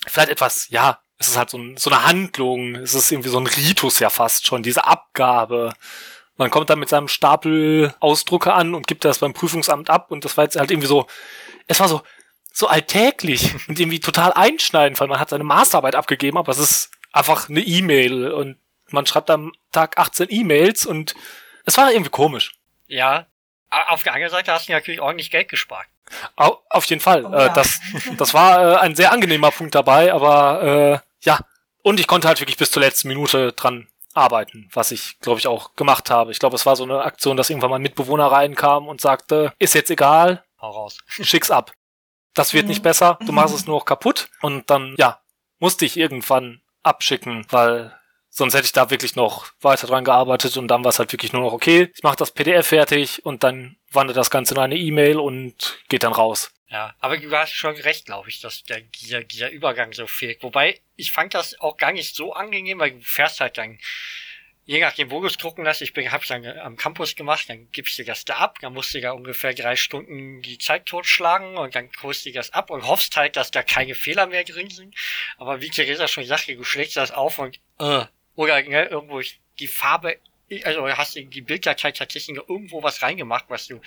vielleicht 0.06 0.30
etwas, 0.30 0.67
ja, 0.67 1.00
es 1.17 1.30
ist 1.30 1.38
halt 1.38 1.50
so, 1.50 1.58
ein, 1.58 1.78
so 1.78 1.89
eine 1.89 2.04
Handlung, 2.04 2.76
es 2.76 2.93
ist 2.93 3.10
irgendwie 3.13 3.30
so 3.30 3.39
ein 3.39 3.48
Ritus 3.48 4.00
ja 4.00 4.10
fast 4.10 4.45
schon, 4.45 4.62
diese 4.62 4.84
Abgabe. 4.84 5.71
Man 6.36 6.52
kommt 6.52 6.69
dann 6.69 6.80
mit 6.80 6.89
seinem 6.89 7.08
Stapel 7.08 7.95
Ausdrucke 8.02 8.54
an 8.54 8.76
und 8.76 8.88
gibt 8.88 9.06
das 9.06 9.19
beim 9.19 9.32
Prüfungsamt 9.32 9.89
ab 9.89 10.12
und 10.12 10.26
das 10.26 10.36
war 10.36 10.43
jetzt 10.43 10.58
halt 10.58 10.69
irgendwie 10.69 10.89
so, 10.89 11.08
es 11.67 11.80
war 11.80 11.88
so, 11.88 12.02
so 12.55 12.67
alltäglich 12.67 13.53
und 13.67 13.79
irgendwie 13.79 13.99
total 13.99 14.31
einschneidend, 14.33 14.99
weil 14.99 15.09
man 15.09 15.19
hat 15.19 15.29
seine 15.29 15.43
Masterarbeit 15.43 15.95
abgegeben, 15.95 16.37
aber 16.37 16.51
es 16.51 16.57
ist 16.57 16.89
einfach 17.11 17.49
eine 17.49 17.59
E-Mail 17.59 18.31
und 18.31 18.57
man 18.89 19.05
schreibt 19.05 19.29
am 19.29 19.51
Tag 19.73 19.97
18 19.97 20.27
E-Mails 20.29 20.85
und 20.85 21.15
es 21.65 21.77
war 21.77 21.91
irgendwie 21.91 22.11
komisch. 22.11 22.53
Ja, 22.87 23.25
auf 23.89 24.03
der 24.03 24.13
anderen 24.13 24.31
Seite 24.31 24.53
hast 24.53 24.69
du 24.69 24.71
natürlich 24.71 25.01
ordentlich 25.01 25.31
Geld 25.31 25.49
gespart. 25.49 25.85
Au, 26.37 26.59
auf 26.69 26.85
jeden 26.85 27.01
Fall. 27.01 27.25
Oh, 27.25 27.33
äh, 27.33 27.47
ja. 27.47 27.53
das, 27.53 27.81
das 28.17 28.33
war 28.33 28.75
äh, 28.75 28.77
ein 28.77 28.95
sehr 28.95 29.11
angenehmer 29.11 29.51
Punkt 29.51 29.75
dabei, 29.75 30.13
aber 30.13 30.63
äh, 30.63 31.25
ja. 31.25 31.39
Und 31.81 31.99
ich 31.99 32.07
konnte 32.07 32.27
halt 32.27 32.39
wirklich 32.39 32.57
bis 32.57 32.71
zur 32.71 32.81
letzten 32.81 33.09
Minute 33.09 33.51
dran 33.51 33.87
arbeiten, 34.13 34.69
was 34.71 34.91
ich, 34.91 35.19
glaube 35.19 35.39
ich, 35.39 35.47
auch 35.47 35.75
gemacht 35.75 36.09
habe. 36.09 36.31
Ich 36.31 36.39
glaube, 36.39 36.55
es 36.55 36.65
war 36.65 36.77
so 36.77 36.83
eine 36.83 37.01
Aktion, 37.01 37.35
dass 37.35 37.49
irgendwann 37.49 37.71
mal 37.71 37.75
ein 37.77 37.81
Mitbewohner 37.81 38.27
reinkam 38.27 38.87
und 38.87 39.01
sagte, 39.01 39.51
ist 39.59 39.73
jetzt 39.73 39.91
egal, 39.91 40.43
Hau 40.61 40.71
raus. 40.71 40.99
schick's 41.07 41.51
ab 41.51 41.73
das 42.36 42.54
wird 42.54 42.65
mhm. 42.65 42.69
nicht 42.69 42.84
besser, 42.84 43.17
du 43.26 43.32
machst 43.32 43.56
es 43.56 43.65
nur 43.65 43.80
noch 43.80 43.86
kaputt 43.86 44.30
und 44.41 44.69
dann, 44.69 44.95
ja, 44.98 45.19
musste 45.60 45.86
ich 45.86 45.98
irgendwann 45.98 46.62
abschicken, 46.84 47.45
weil 47.50 47.98
sonst 48.30 48.54
hätte 48.54 48.65
ich 48.65 48.74
da 48.74 48.89
wirklich 48.89 49.15
noch 49.15 49.48
weiter 49.62 49.88
dran 49.88 50.04
gearbeitet 50.04 50.58
und 50.58 50.67
dann 50.67 50.84
war 50.84 50.89
es 50.89 51.00
halt 51.00 51.12
wirklich 51.12 51.34
nur 51.34 51.41
noch, 51.41 51.54
okay, 51.54 51.89
ich 51.95 52.04
mache 52.04 52.17
das 52.17 52.32
PDF 52.32 52.67
fertig 52.67 53.26
und 53.26 53.43
dann 53.43 53.78
wandert 53.91 54.17
das 54.17 54.30
Ganze 54.30 54.54
in 54.54 54.60
eine 54.60 54.78
E-Mail 54.78 55.17
und 55.17 55.80
geht 55.88 56.04
dann 56.04 56.13
raus. 56.13 56.52
Ja, 56.67 56.93
aber 57.00 57.17
du 57.17 57.32
hast 57.32 57.54
schon 57.54 57.76
recht, 57.76 58.06
glaube 58.06 58.28
ich, 58.28 58.41
dass 58.41 58.63
der, 58.63 58.82
dieser, 58.82 59.24
dieser 59.24 59.50
Übergang 59.52 59.93
so 59.93 60.08
fehlt. 60.08 60.43
Wobei, 60.43 60.82
ich 60.95 61.12
fand 61.12 61.34
das 61.34 61.60
auch 61.62 61.78
gar 61.78 61.93
nicht 61.93 62.15
so 62.15 62.34
angenehm, 62.34 62.80
weil 62.80 62.91
du 62.91 63.02
fährst 63.02 63.39
halt 63.39 63.58
dann 63.58 63.80
je 64.65 64.80
nachdem, 64.80 65.12
wo 65.12 65.21
du 65.21 65.28
es 65.28 65.38
drucken 65.38 65.63
lässt, 65.63 65.82
ich 65.82 65.93
bin, 65.93 66.12
hab's 66.12 66.28
dann 66.28 66.45
am 66.45 66.75
Campus 66.75 67.15
gemacht, 67.15 67.49
dann 67.49 67.71
gibst 67.71 67.97
du 67.99 68.04
das 68.04 68.25
da 68.25 68.38
ab, 68.38 68.58
dann 68.62 68.73
musst 68.73 68.93
du 68.93 69.01
da 69.01 69.12
ungefähr 69.12 69.54
drei 69.54 69.75
Stunden 69.75 70.41
die 70.41 70.58
Zeit 70.58 70.88
totschlagen 70.88 71.58
und 71.58 71.75
dann 71.75 71.89
holst 72.01 72.25
du 72.25 72.32
das 72.32 72.51
ab 72.51 72.71
und 72.71 72.88
hoffst 72.88 73.15
halt, 73.15 73.36
dass 73.36 73.51
da 73.51 73.62
keine 73.62 73.95
Fehler 73.95 74.25
mehr 74.25 74.43
drin 74.43 74.69
sind. 74.69 74.95
Aber 75.38 75.62
wie 75.62 75.69
Theresa 75.69 76.08
schon 76.08 76.25
sagte, 76.25 76.56
du 76.56 76.63
schlägst 76.63 76.97
das 76.97 77.12
auf 77.12 77.38
und, 77.38 77.60
äh, 77.80 78.06
oder 78.36 78.62
ne, 78.63 78.86
irgendwo 78.86 79.21
die 79.60 79.67
Farbe, 79.67 80.17
also 80.63 80.88
hast 80.89 81.15
du 81.15 81.23
die 81.23 81.41
Bilddatei 81.41 81.91
tatsächlich 81.91 82.38
irgendwo 82.38 82.82
was 82.82 83.01
reingemacht, 83.01 83.45
was 83.49 83.67
du 83.67 83.82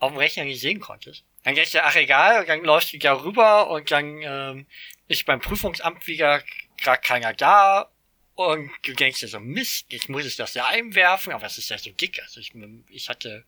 auf 0.00 0.12
dem 0.12 0.18
Rechner 0.18 0.44
nicht 0.44 0.60
sehen 0.60 0.80
konntest. 0.80 1.24
Dann 1.44 1.54
denkst 1.54 1.72
du, 1.72 1.82
ach 1.82 1.94
egal, 1.94 2.44
dann 2.44 2.62
läufst 2.64 2.92
du 2.92 2.98
da 2.98 3.14
rüber 3.22 3.70
und 3.70 3.90
dann 3.90 4.20
ähm, 4.22 4.66
ist 5.06 5.26
beim 5.26 5.40
Prüfungsamt 5.40 6.06
wieder 6.06 6.42
gerade 6.76 7.00
keiner 7.02 7.32
da 7.32 7.90
und 8.38 8.70
du 8.82 8.94
denkst 8.94 9.18
dir 9.18 9.26
so, 9.26 9.40
Mist, 9.40 9.86
ich 9.88 10.08
muss 10.08 10.24
es 10.24 10.36
das 10.36 10.54
ja 10.54 10.68
einwerfen, 10.68 11.32
aber 11.32 11.46
es 11.46 11.58
ist 11.58 11.70
ja 11.70 11.78
so 11.78 11.90
dick. 11.90 12.22
Also 12.22 12.38
ich, 12.38 12.52
ich 12.88 13.08
hatte, 13.08 13.44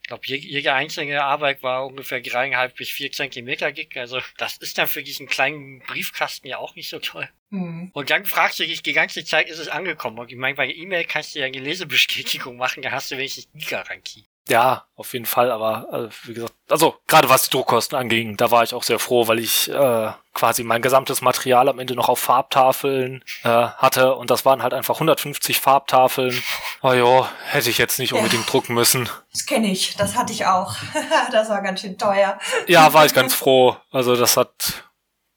ich 0.00 0.08
glaube, 0.08 0.24
jede 0.26 0.72
einzelne 0.72 1.22
Arbeit 1.22 1.62
war 1.62 1.84
ungefähr 1.84 2.22
dreieinhalb 2.22 2.74
bis 2.74 2.88
vier 2.88 3.12
Zentimeter 3.12 3.72
dick. 3.72 3.94
Also 3.98 4.22
das 4.38 4.56
ist 4.56 4.78
dann 4.78 4.88
für 4.88 5.02
diesen 5.02 5.26
kleinen 5.26 5.80
Briefkasten 5.80 6.48
ja 6.48 6.56
auch 6.56 6.74
nicht 6.76 6.88
so 6.88 6.98
toll. 6.98 7.28
Mhm. 7.50 7.90
Und 7.92 8.08
dann 8.08 8.24
fragst 8.24 8.58
du 8.58 8.66
dich 8.66 8.82
die 8.82 8.94
ganze 8.94 9.22
Zeit, 9.22 9.50
ist 9.50 9.58
es 9.58 9.68
angekommen? 9.68 10.18
Und 10.18 10.30
ich 10.30 10.38
meine, 10.38 10.54
bei 10.54 10.72
E-Mail 10.72 11.04
kannst 11.04 11.34
du 11.34 11.40
ja 11.40 11.44
eine 11.44 11.58
Lesebestätigung 11.58 12.56
machen, 12.56 12.82
da 12.82 12.90
hast 12.90 13.10
du 13.10 13.18
wenigstens 13.18 13.50
die 13.52 13.66
Garantie. 13.66 14.24
Ja, 14.48 14.86
auf 14.96 15.12
jeden 15.12 15.26
Fall, 15.26 15.52
aber 15.52 15.86
also, 15.92 16.08
wie 16.24 16.34
gesagt, 16.34 16.52
also 16.68 16.96
gerade 17.06 17.28
was 17.28 17.44
die 17.44 17.50
Druckkosten 17.50 17.96
anging, 17.96 18.36
da 18.36 18.50
war 18.50 18.64
ich 18.64 18.74
auch 18.74 18.82
sehr 18.82 18.98
froh, 18.98 19.28
weil 19.28 19.38
ich 19.38 19.70
äh, 19.70 20.10
quasi 20.34 20.64
mein 20.64 20.82
gesamtes 20.82 21.20
Material 21.20 21.68
am 21.68 21.78
Ende 21.78 21.94
noch 21.94 22.08
auf 22.08 22.18
Farbtafeln 22.18 23.24
äh, 23.44 23.48
hatte 23.48 24.16
und 24.16 24.30
das 24.30 24.44
waren 24.44 24.62
halt 24.64 24.74
einfach 24.74 24.96
150 24.96 25.60
Farbtafeln. 25.60 26.42
Oh 26.82 26.92
jo, 26.92 27.26
hätte 27.50 27.70
ich 27.70 27.78
jetzt 27.78 28.00
nicht 28.00 28.14
unbedingt 28.14 28.46
ja. 28.46 28.50
drucken 28.50 28.74
müssen. 28.74 29.08
Das 29.30 29.46
kenne 29.46 29.70
ich, 29.70 29.96
das 29.96 30.16
hatte 30.16 30.32
ich 30.32 30.44
auch. 30.44 30.74
das 31.32 31.48
war 31.48 31.62
ganz 31.62 31.80
schön 31.80 31.96
teuer. 31.96 32.38
Ja, 32.66 32.92
war 32.92 33.06
ich 33.06 33.14
ganz 33.14 33.34
froh. 33.34 33.76
Also 33.92 34.16
das 34.16 34.36
hat 34.36 34.84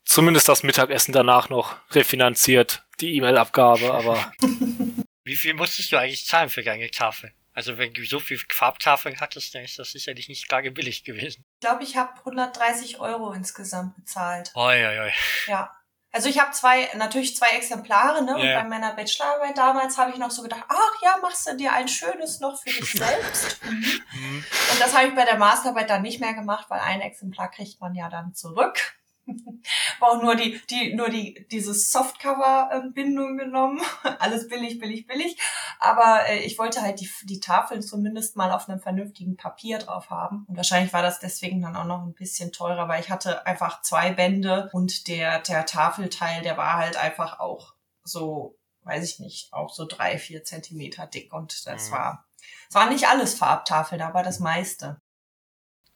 zumindest 0.04 0.50
das 0.50 0.64
Mittagessen 0.64 1.12
danach 1.12 1.50
noch 1.50 1.76
refinanziert, 1.92 2.84
die 3.02 3.16
E-Mail-Abgabe, 3.18 3.94
aber. 3.94 4.32
Wie 5.24 5.36
viel 5.36 5.54
musstest 5.56 5.92
du 5.92 5.98
eigentlich 5.98 6.26
zahlen 6.26 6.50
für 6.50 6.64
deine 6.64 6.90
Tafel? 6.90 7.34
Also 7.56 7.78
wenn 7.78 7.94
du 7.94 8.04
so 8.04 8.20
viel 8.20 8.38
Farbtafeln 8.52 9.22
hattest, 9.22 9.56
dann 9.56 9.64
ist 9.64 9.80
das 9.80 9.92
sicherlich 9.92 10.28
nicht 10.28 10.50
gar 10.50 10.62
billig 10.62 11.06
gewesen. 11.06 11.46
Ich 11.54 11.60
glaube, 11.62 11.84
ich 11.84 11.96
habe 11.96 12.12
130 12.20 13.00
Euro 13.00 13.32
insgesamt 13.32 13.96
bezahlt. 13.96 14.52
Oi, 14.56 14.86
oi, 14.86 15.00
oi. 15.00 15.12
Ja. 15.48 15.74
Also 16.12 16.30
ich 16.30 16.40
habe 16.40 16.52
zwei, 16.52 16.90
natürlich 16.96 17.36
zwei 17.36 17.50
Exemplare, 17.50 18.24
ne? 18.24 18.38
Yeah. 18.38 18.40
Und 18.40 18.64
bei 18.64 18.70
meiner 18.70 18.94
Bachelorarbeit 18.94 19.58
damals 19.58 19.98
habe 19.98 20.12
ich 20.12 20.18
noch 20.18 20.32
so 20.32 20.44
gedacht, 20.44 20.64
ach 20.68 21.02
ja, 21.02 21.16
machst 21.22 21.48
du 21.48 21.56
dir 21.56 21.72
ein 21.72 21.88
schönes 21.88 22.42
noch 22.42 22.62
für 22.62 22.70
dich 22.70 22.92
selbst. 22.92 23.60
Mhm. 24.16 24.46
Und 24.72 24.80
das 24.80 24.96
habe 24.96 25.08
ich 25.08 25.16
bei 25.16 25.26
der 25.26 25.38
Masterarbeit 25.38 25.90
dann 25.90 26.02
nicht 26.02 26.22
mehr 26.22 26.34
gemacht, 26.34 26.68
weil 26.70 26.80
ein 26.80 27.02
Exemplar 27.02 27.52
kriegt 27.52 27.82
man 27.82 27.96
ja 27.96 28.08
dann 28.08 28.34
zurück. 28.34 28.96
auch 30.00 30.22
nur 30.22 30.36
die, 30.36 30.60
die, 30.70 30.94
nur 30.94 31.10
die, 31.10 31.48
dieses 31.52 31.92
Softcover-Bindung 31.92 33.38
genommen. 33.38 33.82
Alles 34.20 34.48
billig, 34.48 34.80
billig, 34.80 35.08
billig. 35.08 35.38
Aber 35.80 36.28
äh, 36.28 36.40
ich 36.40 36.58
wollte 36.58 36.82
halt 36.82 37.00
die, 37.00 37.10
die 37.24 37.40
Tafeln 37.40 37.82
zumindest 37.82 38.36
mal 38.36 38.52
auf 38.52 38.70
einem 38.70 38.80
vernünftigen 38.80 39.38
Papier 39.38 39.80
drauf 39.80 40.10
haben. 40.10 40.46
Und 40.48 40.58
wahrscheinlich 40.58 40.94
war 40.94 41.02
das 41.02 41.20
deswegen 41.20 41.62
dann 41.62 41.76
auch 41.76 41.86
noch 41.86 42.04
ein 42.04 42.14
bisschen 42.14 42.52
teurer, 42.52 42.88
weil 42.88 43.02
ich 43.02 43.10
hatte 43.10 43.46
einfach 43.46 43.82
zwei 43.82 44.12
Bände 44.12 44.70
und 44.74 45.08
der, 45.08 45.40
der 45.40 45.66
Tafelteil, 45.66 46.42
der 46.42 46.58
war 46.58 46.76
halt 46.76 46.98
einfach 46.98 47.40
auch 47.40 47.74
so, 48.04 48.58
weiß 48.84 49.04
ich 49.04 49.20
nicht, 49.20 49.52
auch 49.54 49.74
so 49.74 49.86
drei, 49.86 50.18
vier 50.18 50.44
Zentimeter 50.44 51.08
dick. 51.08 51.34
Und 51.34 51.66
das 51.66 51.90
mhm. 51.90 51.94
war, 51.94 52.26
es 52.70 52.76
war 52.76 52.90
nicht 52.90 53.08
alles 53.08 53.36
Farbtafeln, 53.36 54.02
aber 54.02 54.24
das 54.24 54.40
meiste. 54.40 55.02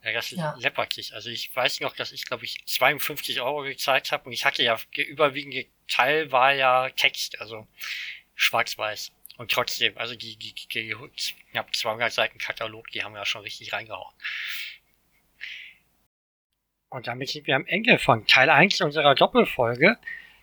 Ja, 0.04 0.14
das 0.14 0.32
ist 0.32 0.38
ja. 0.38 0.56
läpperkig. 0.58 1.14
Also 1.14 1.30
ich 1.30 1.54
weiß 1.54 1.82
noch, 1.82 1.96
dass 1.96 2.12
ich, 2.12 2.26
glaube 2.26 2.46
ich, 2.46 2.66
52 2.66 3.42
Euro 3.42 3.64
gezahlt 3.64 4.12
habe 4.12 4.26
und 4.26 4.32
ich 4.32 4.46
hatte 4.46 4.64
ja, 4.64 4.78
überwiegende 4.96 5.66
Teil 5.88 6.32
war 6.32 6.54
ja 6.54 6.90
Text, 6.92 7.40
also 7.42 7.68
schwarz-weiß. 8.36 9.12
Und 9.38 9.52
trotzdem, 9.52 9.98
also 9.98 10.16
die, 10.16 10.36
die, 10.38 10.54
die 10.54 10.96
knapp 11.52 11.74
200 11.76 12.12
Seiten 12.12 12.38
Katalog, 12.40 12.90
die 12.92 13.04
haben 13.04 13.16
ja 13.16 13.26
schon 13.26 13.42
richtig 13.42 13.72
reingehauen. 13.74 14.14
Und 16.90 17.08
damit 17.08 17.30
sind 17.30 17.48
wir 17.48 17.56
am 17.56 17.66
Ende 17.66 18.00
von 18.00 18.26
Teil 18.26 18.50
1 18.50 18.82
unserer 18.82 19.16
Doppelfolge. 19.16 19.98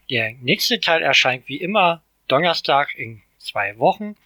Der 0.08 0.32
nächste 0.34 0.80
Teil 0.80 1.02
erscheint 1.02 1.48
wie 1.48 1.60
immer 1.60 2.02
Donnerstag 2.28 2.94
in 2.94 3.22
zwei 3.38 3.78
Wochen. 3.78 4.16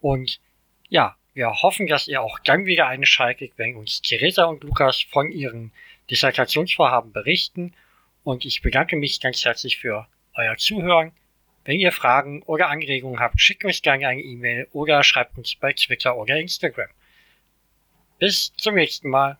Und 0.00 0.40
ja, 0.88 1.16
wir 1.34 1.50
hoffen, 1.62 1.86
dass 1.86 2.08
ihr 2.08 2.22
auch 2.22 2.38
dann 2.40 2.66
wieder 2.66 2.86
einschaltet, 2.88 3.52
wenn 3.56 3.76
uns 3.76 4.02
Theresa 4.02 4.44
und 4.44 4.64
Lukas 4.64 5.02
von 5.02 5.32
ihren 5.32 5.72
Dissertationsvorhaben 6.10 7.12
berichten. 7.12 7.74
Und 8.24 8.44
ich 8.44 8.62
bedanke 8.62 8.96
mich 8.96 9.20
ganz 9.20 9.44
herzlich 9.44 9.78
für 9.78 10.06
euer 10.34 10.56
Zuhören. 10.56 11.12
Wenn 11.64 11.78
ihr 11.78 11.92
Fragen 11.92 12.42
oder 12.42 12.68
Anregungen 12.68 13.20
habt, 13.20 13.40
schickt 13.40 13.64
uns 13.64 13.82
gerne 13.82 14.08
eine 14.08 14.20
E-Mail 14.20 14.68
oder 14.72 15.02
schreibt 15.04 15.38
uns 15.38 15.54
bei 15.54 15.72
Twitter 15.72 16.16
oder 16.16 16.36
Instagram. 16.36 16.88
Bis 18.18 18.52
zum 18.56 18.74
nächsten 18.74 19.08
Mal. 19.08 19.38